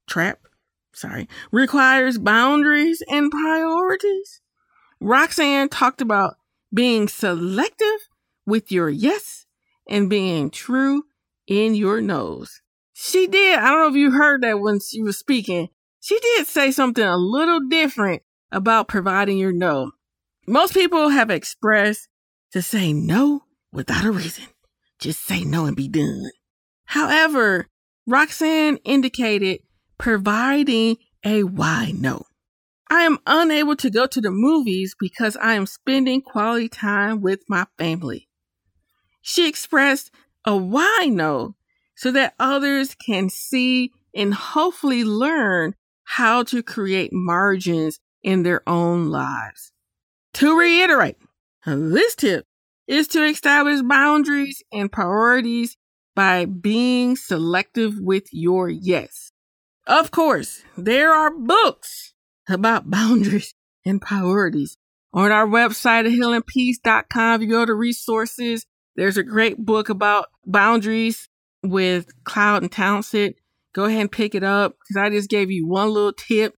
trap, 0.08 0.42
sorry, 0.94 1.28
requires 1.52 2.20
boundaries 2.20 3.02
and 3.10 3.32
priorities. 3.32 4.42
Roxanne 5.00 5.70
talked 5.70 6.02
about 6.02 6.36
being 6.72 7.08
selective 7.08 8.08
with 8.46 8.72
your 8.72 8.90
yes 8.90 9.48
and 9.90 10.10
being 10.10 10.50
true 10.50 11.04
in 11.48 11.76
your 11.76 12.02
noes. 12.02 12.62
She 12.94 13.28
did. 13.28 13.60
I 13.60 13.70
don't 13.70 13.82
know 13.82 13.90
if 13.90 13.96
you 13.96 14.12
heard 14.12 14.42
that 14.44 14.60
when 14.60 14.80
she 14.80 15.02
was 15.02 15.18
speaking. 15.18 15.70
She 16.00 16.20
did 16.20 16.48
say 16.48 16.72
something 16.72 17.04
a 17.04 17.18
little 17.18 17.62
different 17.68 18.24
about 18.52 18.88
providing 18.88 19.38
your 19.38 19.52
no. 19.52 19.92
Most 20.48 20.74
people 20.74 21.10
have 21.10 21.30
expressed 21.30 22.10
to 22.52 22.62
say 22.62 22.94
no 22.94 23.44
without 23.72 24.06
a 24.06 24.12
reason. 24.12 24.46
Just 25.00 25.22
say 25.22 25.44
no 25.44 25.66
and 25.66 25.76
be 25.76 25.88
done. 25.88 26.32
However, 26.86 27.68
Roxanne 28.08 28.78
indicated 28.84 29.62
providing 29.98 30.98
a 31.24 31.44
why 31.44 31.94
no. 31.96 32.26
I 32.90 33.04
am 33.04 33.20
unable 33.26 33.76
to 33.78 33.90
go 33.90 34.06
to 34.06 34.20
the 34.20 34.32
movies 34.32 34.96
because 35.00 35.38
I 35.38 35.54
am 35.54 35.66
spending 35.66 36.22
quality 36.22 36.68
time 36.68 37.22
with 37.22 37.40
my 37.48 37.66
family. 37.78 38.28
She 39.22 39.48
expressed 39.48 40.12
a 40.46 40.56
why 40.56 41.08
no 41.10 41.56
so 41.96 42.12
that 42.12 42.34
others 42.40 42.96
can 42.96 43.30
see 43.30 43.92
and 44.14 44.34
hopefully 44.34 45.04
learn 45.04 45.76
how 46.04 46.44
to 46.44 46.64
create 46.64 47.12
margins 47.14 48.00
in 48.24 48.44
their 48.44 48.68
own 48.68 49.08
lives. 49.08 49.72
To 50.36 50.58
reiterate, 50.58 51.18
this 51.66 52.16
tip 52.16 52.46
is 52.88 53.08
to 53.10 53.24
establish 53.24 53.82
boundaries 53.82 54.64
and 54.72 54.92
priorities 54.92 55.78
by 56.16 56.46
being 56.46 57.16
selective 57.16 57.94
with 58.00 58.26
your 58.32 58.70
yes. 58.70 59.32
Of 59.88 60.12
course, 60.12 60.64
there 60.78 61.14
are 61.14 61.32
books 61.32 62.14
about 62.50 62.90
boundaries 62.90 63.54
and 63.86 64.02
priorities. 64.02 64.78
On 65.14 65.32
our 65.32 65.46
website 65.46 66.06
at 66.06 66.14
healingpeace.com, 66.14 67.42
you 67.42 67.50
go 67.50 67.66
to 67.66 67.74
resources. 67.74 68.66
There's 68.96 69.18
a 69.18 69.24
great 69.24 69.58
book 69.58 69.90
about 69.90 70.28
boundaries 70.46 71.30
with 71.64 72.08
Cloud 72.24 72.64
and 72.64 72.72
Townsend. 72.72 73.36
Go 73.74 73.86
ahead 73.86 74.02
and 74.02 74.12
pick 74.12 74.36
it 74.36 74.44
up 74.44 74.76
because 74.80 75.02
I 75.02 75.10
just 75.10 75.30
gave 75.30 75.50
you 75.50 75.66
one 75.66 75.90
little 75.90 76.14
tip, 76.14 76.56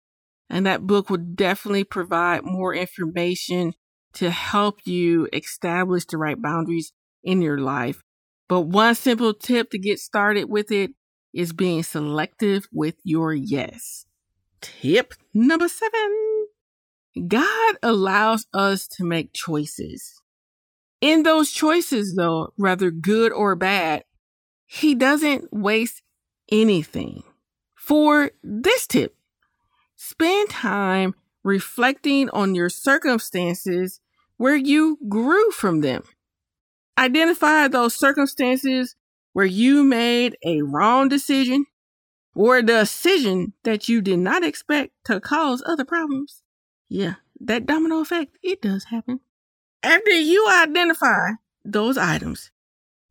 and 0.50 0.66
that 0.66 0.88
book 0.88 1.10
will 1.10 1.18
definitely 1.18 1.84
provide 1.84 2.44
more 2.44 2.74
information 2.74 3.74
to 4.14 4.32
help 4.32 4.80
you 4.86 5.28
establish 5.34 6.06
the 6.06 6.18
right 6.18 6.42
boundaries 6.42 6.94
in 7.24 7.42
your 7.42 7.60
life. 7.60 8.02
But 8.48 8.62
one 8.62 8.96
simple 8.96 9.34
tip 9.34 9.70
to 9.72 9.80
get 9.80 10.00
started 10.00 10.46
with 10.46 10.72
it 10.72 10.92
is 11.34 11.54
being 11.54 11.84
selective 11.84 12.68
with 12.72 12.96
your 13.04 13.34
yes. 13.34 14.06
Tip 14.62 15.14
number 15.34 15.68
seven 15.68 16.48
God 17.28 17.76
allows 17.84 18.48
us 18.54 18.88
to 18.88 19.04
make 19.04 19.34
choices. 19.34 20.23
In 21.04 21.24
those 21.24 21.52
choices, 21.52 22.16
though, 22.16 22.54
whether 22.56 22.90
good 22.90 23.34
or 23.34 23.58
bad, 23.58 24.06
He 24.66 24.96
doesn't 24.96 25.52
waste 25.52 26.02
anything. 26.50 27.24
For 27.76 28.32
this 28.42 28.88
tip, 28.88 29.14
spend 29.98 30.50
time 30.50 31.14
reflecting 31.44 32.30
on 32.30 32.56
your 32.56 32.70
circumstances 32.70 34.00
where 34.38 34.56
you 34.56 34.98
grew 35.10 35.52
from 35.52 35.82
them. 35.82 36.04
Identify 36.98 37.68
those 37.68 37.94
circumstances 37.94 38.96
where 39.34 39.46
you 39.46 39.84
made 39.84 40.38
a 40.46 40.62
wrong 40.62 41.10
decision 41.10 41.66
or 42.34 42.56
a 42.56 42.64
decision 42.64 43.52
that 43.64 43.90
you 43.90 44.02
did 44.02 44.20
not 44.20 44.46
expect 44.46 44.94
to 45.08 45.20
cause 45.20 45.62
other 45.66 45.84
problems. 45.84 46.44
Yeah, 46.88 47.16
that 47.42 47.66
domino 47.66 48.00
effect, 48.00 48.38
it 48.42 48.62
does 48.62 48.86
happen. 48.86 49.20
After 49.84 50.12
you 50.12 50.50
identify 50.50 51.32
those 51.66 51.98
items, 51.98 52.52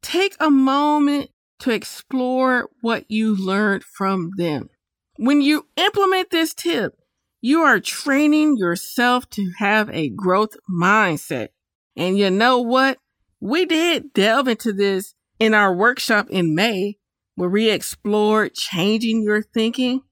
take 0.00 0.34
a 0.40 0.50
moment 0.50 1.30
to 1.60 1.70
explore 1.70 2.70
what 2.80 3.04
you 3.10 3.36
learned 3.36 3.84
from 3.84 4.30
them. 4.36 4.70
When 5.18 5.42
you 5.42 5.66
implement 5.76 6.30
this 6.30 6.54
tip, 6.54 6.94
you 7.42 7.60
are 7.60 7.78
training 7.78 8.56
yourself 8.56 9.28
to 9.30 9.52
have 9.58 9.90
a 9.90 10.08
growth 10.08 10.56
mindset. 10.70 11.48
And 11.94 12.16
you 12.16 12.30
know 12.30 12.58
what? 12.58 12.98
We 13.38 13.66
did 13.66 14.14
delve 14.14 14.48
into 14.48 14.72
this 14.72 15.14
in 15.38 15.52
our 15.52 15.74
workshop 15.74 16.28
in 16.30 16.54
May 16.54 16.96
where 17.34 17.50
we 17.50 17.68
explored 17.70 18.54
changing 18.54 19.22
your 19.22 19.42
thinking. 19.42 20.02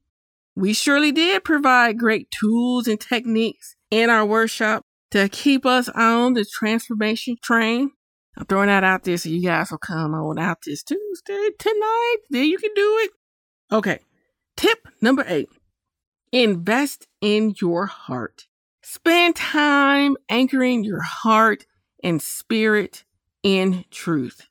We 0.55 0.75
surely 0.75 1.13
did 1.13 1.43
provide 1.43 1.99
great 1.99 2.31
tools 2.31 2.87
and 2.87 3.01
techniques 3.01 3.77
in 3.91 4.11
our 4.11 4.27
workshop 4.27 4.85
to 5.11 5.29
keep 5.29 5.67
us 5.67 5.89
on 5.89 6.35
the 6.35 6.45
transformation 6.45 7.37
train. 7.43 7.91
I'm 8.37 8.47
throwing 8.47 8.69
that 8.69 8.85
out 8.85 9.05
there 9.05 9.17
so 9.17 9.29
you 9.29 9.43
guys 9.43 9.71
will 9.71 9.79
come 9.79 10.15
on 10.15 10.39
out 10.39 10.59
this 10.65 10.83
Tuesday 10.83 11.51
tonight. 11.59 12.17
There 12.31 12.45
you 12.45 12.59
can 12.59 12.73
do 12.75 12.99
it. 13.03 13.11
Okay. 13.73 13.99
Tip 14.57 14.79
number 15.01 15.25
eight. 15.27 15.49
Invest 16.33 17.07
in 17.21 17.55
your 17.61 17.87
heart. 17.87 18.47
Spend 18.83 19.37
time 19.37 20.17
anchoring 20.29 20.85
your 20.85 21.03
heart 21.03 21.67
and 22.03 22.23
spirit 22.23 23.05
in 23.43 23.85
truth. 23.91 24.47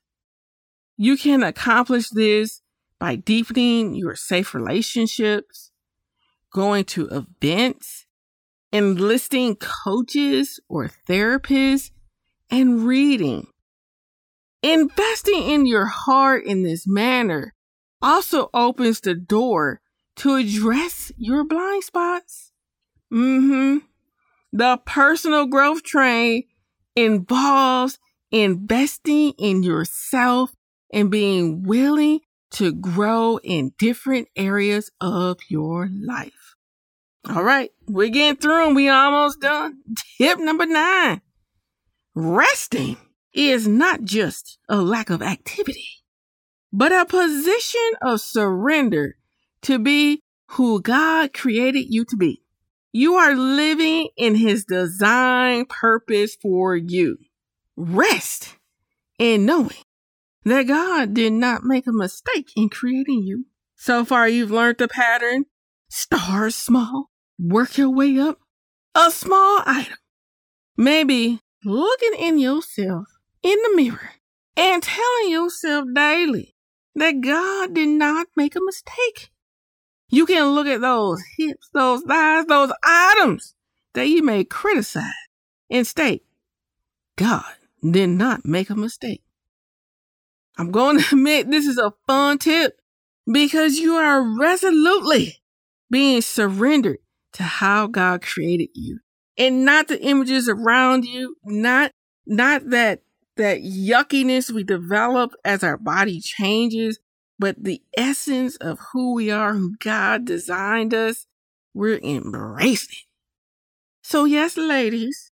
You 0.96 1.16
can 1.16 1.42
accomplish 1.42 2.10
this 2.10 2.60
by 2.98 3.16
deepening 3.16 3.94
your 3.94 4.14
safe 4.14 4.54
relationships, 4.54 5.70
going 6.52 6.84
to 6.84 7.08
events, 7.08 8.06
enlisting 8.72 9.56
coaches 9.56 10.60
or 10.68 10.90
therapists, 11.08 11.90
and 12.50 12.84
reading. 12.84 13.46
Investing 14.62 15.42
in 15.42 15.66
your 15.66 15.86
heart 15.86 16.44
in 16.44 16.62
this 16.62 16.86
manner 16.86 17.54
also 18.02 18.50
opens 18.52 19.00
the 19.00 19.14
door 19.14 19.80
to 20.16 20.34
address 20.34 21.12
your 21.16 21.44
blind 21.44 21.84
spots. 21.84 22.52
Mm-hmm. 23.12 23.78
The 24.52 24.80
personal 24.84 25.46
growth 25.46 25.82
train 25.82 26.44
involves 26.96 27.98
investing 28.30 29.32
in 29.38 29.62
yourself 29.62 30.54
and 30.92 31.10
being 31.10 31.62
willing 31.62 32.20
to 32.52 32.72
grow 32.72 33.38
in 33.38 33.72
different 33.78 34.28
areas 34.36 34.90
of 35.00 35.38
your 35.48 35.88
life. 35.90 36.39
All 37.28 37.42
right, 37.42 37.70
we're 37.86 38.08
getting 38.08 38.40
through 38.40 38.68
and 38.68 38.76
we 38.76 38.88
almost 38.88 39.40
done. 39.40 39.80
Tip 40.18 40.38
number 40.38 40.66
nine. 40.66 41.20
Resting 42.14 42.96
is 43.32 43.68
not 43.68 44.02
just 44.02 44.58
a 44.68 44.80
lack 44.80 45.10
of 45.10 45.22
activity, 45.22 45.86
but 46.72 46.92
a 46.92 47.04
position 47.04 47.90
of 48.02 48.20
surrender 48.20 49.16
to 49.62 49.78
be 49.78 50.22
who 50.52 50.80
God 50.80 51.32
created 51.32 51.86
you 51.88 52.04
to 52.06 52.16
be. 52.16 52.42
You 52.92 53.14
are 53.14 53.34
living 53.36 54.08
in 54.16 54.34
his 54.34 54.64
design 54.64 55.66
purpose 55.66 56.34
for 56.34 56.74
you. 56.74 57.18
Rest 57.76 58.56
in 59.18 59.44
knowing 59.44 59.70
that 60.44 60.64
God 60.64 61.14
did 61.14 61.34
not 61.34 61.62
make 61.62 61.86
a 61.86 61.92
mistake 61.92 62.48
in 62.56 62.68
creating 62.68 63.22
you. 63.22 63.46
So 63.76 64.04
far, 64.04 64.28
you've 64.28 64.50
learned 64.50 64.78
the 64.78 64.88
pattern. 64.88 65.44
Start 65.92 66.52
small, 66.52 67.10
work 67.36 67.76
your 67.76 67.90
way 67.90 68.16
up. 68.16 68.38
A 68.94 69.10
small 69.10 69.60
item. 69.66 69.98
Maybe 70.76 71.40
looking 71.64 72.14
in 72.16 72.38
yourself 72.38 73.06
in 73.42 73.58
the 73.64 73.72
mirror 73.74 74.12
and 74.56 74.84
telling 74.84 75.30
yourself 75.30 75.86
daily 75.92 76.54
that 76.94 77.20
God 77.20 77.74
did 77.74 77.88
not 77.88 78.28
make 78.36 78.54
a 78.54 78.60
mistake. 78.60 79.32
You 80.08 80.26
can 80.26 80.54
look 80.54 80.68
at 80.68 80.80
those 80.80 81.20
hips, 81.36 81.68
those 81.74 82.02
thighs, 82.02 82.46
those 82.46 82.72
items 82.84 83.56
that 83.94 84.06
you 84.06 84.22
may 84.22 84.44
criticize 84.44 85.02
and 85.70 85.84
state, 85.84 86.22
God 87.16 87.52
did 87.82 88.10
not 88.10 88.44
make 88.44 88.70
a 88.70 88.76
mistake. 88.76 89.24
I'm 90.56 90.70
going 90.70 90.98
to 91.00 91.16
admit 91.16 91.50
this 91.50 91.66
is 91.66 91.78
a 91.78 91.94
fun 92.06 92.38
tip 92.38 92.78
because 93.26 93.78
you 93.78 93.94
are 93.94 94.22
resolutely 94.38 95.39
being 95.90 96.22
surrendered 96.22 96.98
to 97.34 97.42
how 97.42 97.86
God 97.86 98.22
created 98.22 98.70
you 98.74 99.00
and 99.36 99.64
not 99.64 99.88
the 99.88 100.00
images 100.02 100.48
around 100.48 101.04
you, 101.04 101.36
not, 101.44 101.92
not 102.26 102.70
that, 102.70 103.02
that 103.36 103.62
yuckiness 103.62 104.50
we 104.50 104.62
develop 104.62 105.32
as 105.44 105.64
our 105.64 105.76
body 105.76 106.20
changes, 106.20 106.98
but 107.38 107.62
the 107.62 107.82
essence 107.96 108.56
of 108.56 108.78
who 108.92 109.14
we 109.14 109.30
are, 109.30 109.54
who 109.54 109.76
God 109.78 110.24
designed 110.24 110.92
us, 110.92 111.26
we're 111.72 111.98
embracing. 112.02 113.06
So, 114.02 114.24
yes, 114.24 114.56
ladies, 114.56 115.30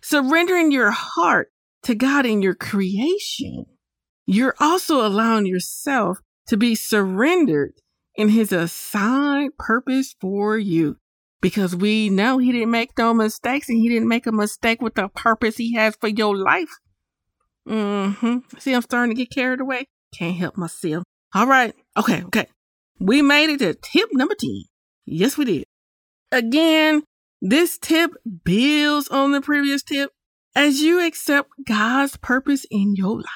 surrendering 0.00 0.72
your 0.72 0.90
heart 0.90 1.52
to 1.82 1.94
God 1.94 2.24
in 2.24 2.42
your 2.42 2.54
creation, 2.54 3.66
you're 4.24 4.54
also 4.60 5.04
allowing 5.04 5.46
yourself 5.46 6.20
to 6.46 6.56
be 6.56 6.74
surrendered 6.74 7.74
in 8.20 8.28
His 8.28 8.52
assigned 8.52 9.56
purpose 9.58 10.14
for 10.20 10.58
you. 10.58 10.96
Because 11.40 11.74
we 11.74 12.10
know 12.10 12.38
He 12.38 12.52
didn't 12.52 12.70
make 12.70 12.96
no 12.98 13.14
mistakes 13.14 13.68
and 13.68 13.78
He 13.78 13.88
didn't 13.88 14.08
make 14.08 14.26
a 14.26 14.32
mistake 14.32 14.82
with 14.82 14.94
the 14.94 15.08
purpose 15.08 15.56
He 15.56 15.74
has 15.74 15.96
for 15.96 16.08
your 16.08 16.36
life. 16.36 16.70
Mm-hmm. 17.68 18.58
See, 18.58 18.74
I'm 18.74 18.82
starting 18.82 19.14
to 19.14 19.22
get 19.22 19.30
carried 19.30 19.60
away. 19.60 19.86
Can't 20.14 20.36
help 20.36 20.56
myself. 20.56 21.04
All 21.34 21.46
right. 21.46 21.74
Okay. 21.96 22.22
Okay. 22.24 22.46
We 22.98 23.22
made 23.22 23.50
it 23.50 23.58
to 23.60 23.74
tip 23.74 24.10
number 24.12 24.34
10. 24.34 24.64
Yes, 25.06 25.38
we 25.38 25.44
did. 25.44 25.64
Again, 26.30 27.04
this 27.40 27.78
tip 27.78 28.12
builds 28.44 29.08
on 29.08 29.32
the 29.32 29.40
previous 29.40 29.82
tip 29.82 30.10
as 30.54 30.80
you 30.80 31.04
accept 31.04 31.50
God's 31.66 32.16
purpose 32.16 32.66
in 32.70 32.94
your 32.96 33.16
life. 33.16 33.26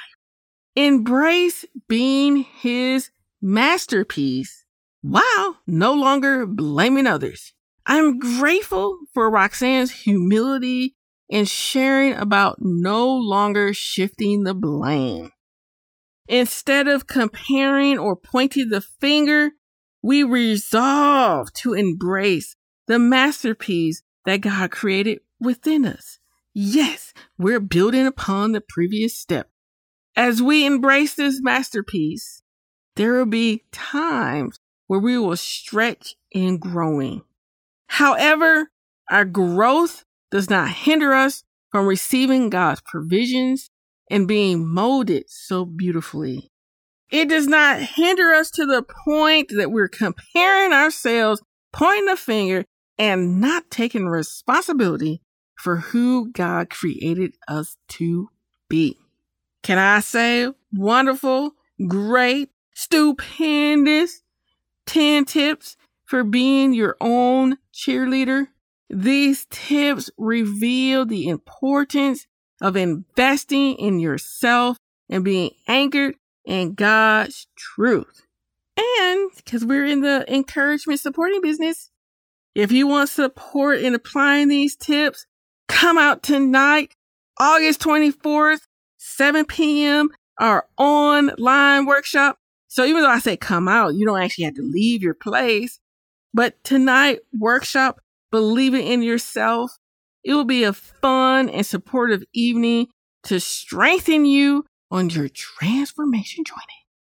Embrace 0.77 1.65
being 1.89 2.39
his 2.39 3.11
masterpiece 3.41 4.64
while 5.05 5.59
no 5.67 5.93
longer 5.93 6.47
blaming 6.47 7.07
others. 7.07 7.53
I'm 7.85 8.19
grateful 8.19 8.99
for 9.13 9.29
Roxanne's 9.29 9.91
humility 9.91 10.97
in 11.29 11.45
sharing 11.45 12.15
about 12.15 12.57
no 12.61 13.15
longer 13.15 13.75
shifting 13.75 14.45
the 14.45 14.55
blame. 14.55 15.31
Instead 16.27 16.89
of 16.89 17.07
comparing 17.07 17.99
or 17.99 18.17
pointing 18.17 18.71
the 18.71 18.81
finger, 18.81 19.51
we 20.03 20.23
resolve 20.23 21.53
to 21.53 21.75
embrace 21.75 22.57
the 22.87 22.99
masterpiece 22.99 24.03
that 24.25 24.41
God 24.41 24.71
created 24.71 25.19
within 25.39 25.85
us. 25.85 26.19
Yes, 26.55 27.13
we're 27.37 27.61
building 27.61 28.07
upon 28.07 28.53
the 28.53 28.63
previous 28.63 29.15
step. 29.19 29.51
As 30.17 30.41
we 30.41 30.65
embrace 30.65 31.15
this 31.15 31.43
masterpiece, 31.43 32.43
there 32.97 33.13
will 33.13 33.27
be 33.27 33.65
times 33.71 34.61
where 34.95 35.01
we 35.01 35.19
will 35.19 35.37
stretch 35.37 36.15
in 36.31 36.57
growing. 36.57 37.21
However, 37.89 38.71
our 39.11 39.25
growth 39.25 40.05
does 40.31 40.49
not 40.49 40.69
hinder 40.69 41.13
us 41.13 41.43
from 41.73 41.89
receiving 41.89 42.49
God's 42.49 42.81
provisions 42.81 43.71
and 44.09 44.29
being 44.29 44.65
molded 44.65 45.25
so 45.27 45.65
beautifully. 45.65 46.53
It 47.11 47.29
does 47.29 47.49
not 47.49 47.81
hinder 47.81 48.33
us 48.35 48.53
to 48.53 48.67
the 48.67 48.85
point 48.85 49.51
that 49.57 49.73
we're 49.73 49.89
comparing 49.89 50.73
ourselves, 50.73 51.43
pointing 51.73 52.07
the 52.07 52.17
finger, 52.17 52.65
and 52.97 53.41
not 53.41 53.69
taking 53.73 54.07
responsibility 54.07 55.23
for 55.57 55.79
who 55.79 56.31
God 56.31 56.71
created 56.71 57.35
us 57.49 57.77
to 57.89 58.29
be. 58.69 58.97
Can 59.65 59.79
I 59.79 59.99
say 59.99 60.53
wonderful, 60.73 61.55
great, 61.85 62.51
stupendous 62.77 64.21
10 64.87 65.25
tips 65.25 65.77
for 66.05 66.25
being 66.25 66.73
your 66.73 66.97
own 67.01 67.59
cheerleader? 67.73 68.49
These 68.91 69.47
tips 69.51 70.11
reveal 70.19 71.07
the 71.07 71.29
importance 71.29 72.27
of 72.61 72.77
investing 72.77 73.75
in 73.77 73.99
yourself 73.99 74.79
and 75.09 75.25
being 75.25 75.51
anchored 75.67 76.17
in 76.45 76.75
God's 76.75 77.47
truth. 77.57 78.23
And 78.77 79.31
because 79.37 79.65
we're 79.65 79.87
in 79.87 80.01
the 80.01 80.25
encouragement 80.33 81.01
supporting 81.01 81.41
business, 81.41 81.91
if 82.55 82.71
you 82.71 82.87
want 82.87 83.09
support 83.09 83.81
in 83.81 83.95
applying 83.95 84.49
these 84.49 84.77
tips, 84.77 85.27
come 85.69 85.99
out 85.99 86.23
tonight, 86.23 86.95
August 87.39 87.81
24th, 87.81 88.61
7 88.97 89.45
p.m., 89.45 90.11
our 90.41 90.67
online 90.77 91.87
workshop. 91.87 92.39
So 92.75 92.85
even 92.85 93.03
though 93.03 93.09
I 93.09 93.21
say 93.21 93.37
come 93.37 93.69
out, 93.69 93.95
you 93.95 94.05
don't 94.05 94.21
actually 94.21 94.47
have 94.47 94.57
to 94.57 94.69
leave 94.69 95.01
your 95.01 95.15
place. 95.15 95.79
But 96.33 96.57
tonight, 96.65 97.21
workshop, 97.33 98.01
believing 98.33 98.85
in 98.85 99.01
yourself. 99.01 99.79
It 100.25 100.35
will 100.35 100.45
be 100.45 100.65
a 100.65 100.73
fun 100.73 101.49
and 101.49 101.65
supportive 101.65 102.25
evening 102.33 102.89
to 103.25 103.39
strengthen 103.39 104.25
you 104.25 104.65
on 104.91 105.09
your 105.09 105.29
transformation 105.29 106.43
journey. 106.43 106.59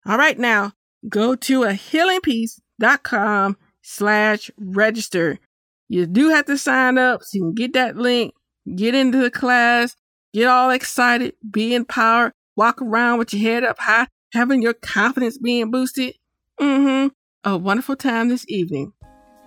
All 0.06 0.18
right, 0.18 0.38
now 0.38 0.74
go 1.08 1.36
to 1.36 1.64
a 1.64 1.70
healingpeace.com 1.70 3.56
slash 3.82 4.52
register. 4.58 5.40
You 5.88 6.06
do 6.06 6.32
have 6.32 6.48
to 6.48 6.58
sign 6.58 6.98
up 6.98 7.24
so 7.24 7.30
you 7.38 7.44
can 7.44 7.54
get 7.54 7.72
that 7.76 7.96
link, 7.96 8.34
get 8.76 8.94
into 8.94 9.20
the 9.20 9.32
class, 9.32 9.96
get 10.34 10.48
all 10.48 10.70
excited, 10.70 11.36
be 11.50 11.74
empowered, 11.74 12.34
walk 12.58 12.82
around 12.82 13.20
with 13.20 13.34
your 13.34 13.42
head 13.42 13.64
up 13.64 13.80
high, 13.80 14.08
having 14.36 14.62
your 14.62 14.74
confidence 14.74 15.40
being 15.40 15.72
boosted. 15.72 16.14
Mm-hmm. 16.60 17.08
A 17.44 17.58
wonderful 17.58 17.96
time 17.96 18.30
this 18.30 18.46
evening. 18.48 18.94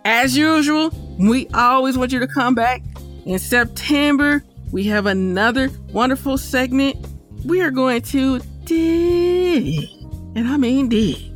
As 0.04 0.36
usual, 0.36 0.90
we 1.18 1.46
always 1.54 1.96
want 1.96 2.12
you 2.12 2.18
to 2.18 2.26
come 2.26 2.56
back. 2.56 2.82
In 3.24 3.38
September, 3.38 4.42
we 4.72 4.84
have 4.84 5.06
another 5.06 5.70
wonderful 5.92 6.38
segment. 6.38 6.96
We 7.44 7.60
are 7.60 7.70
going 7.70 8.02
to 8.02 8.40
dig, 8.64 9.88
and 10.34 10.48
I 10.48 10.56
mean 10.56 10.88
dig, 10.88 11.30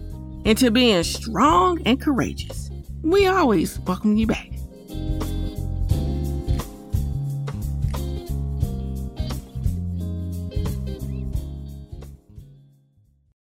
into 0.45 0.73
being 0.73 1.05
strong 1.05 1.81
and 1.87 2.01
courageous 2.01 2.63
we 3.03 3.27
always 3.27 3.79
welcome 3.81 4.17
you 4.17 4.27
back. 4.27 4.49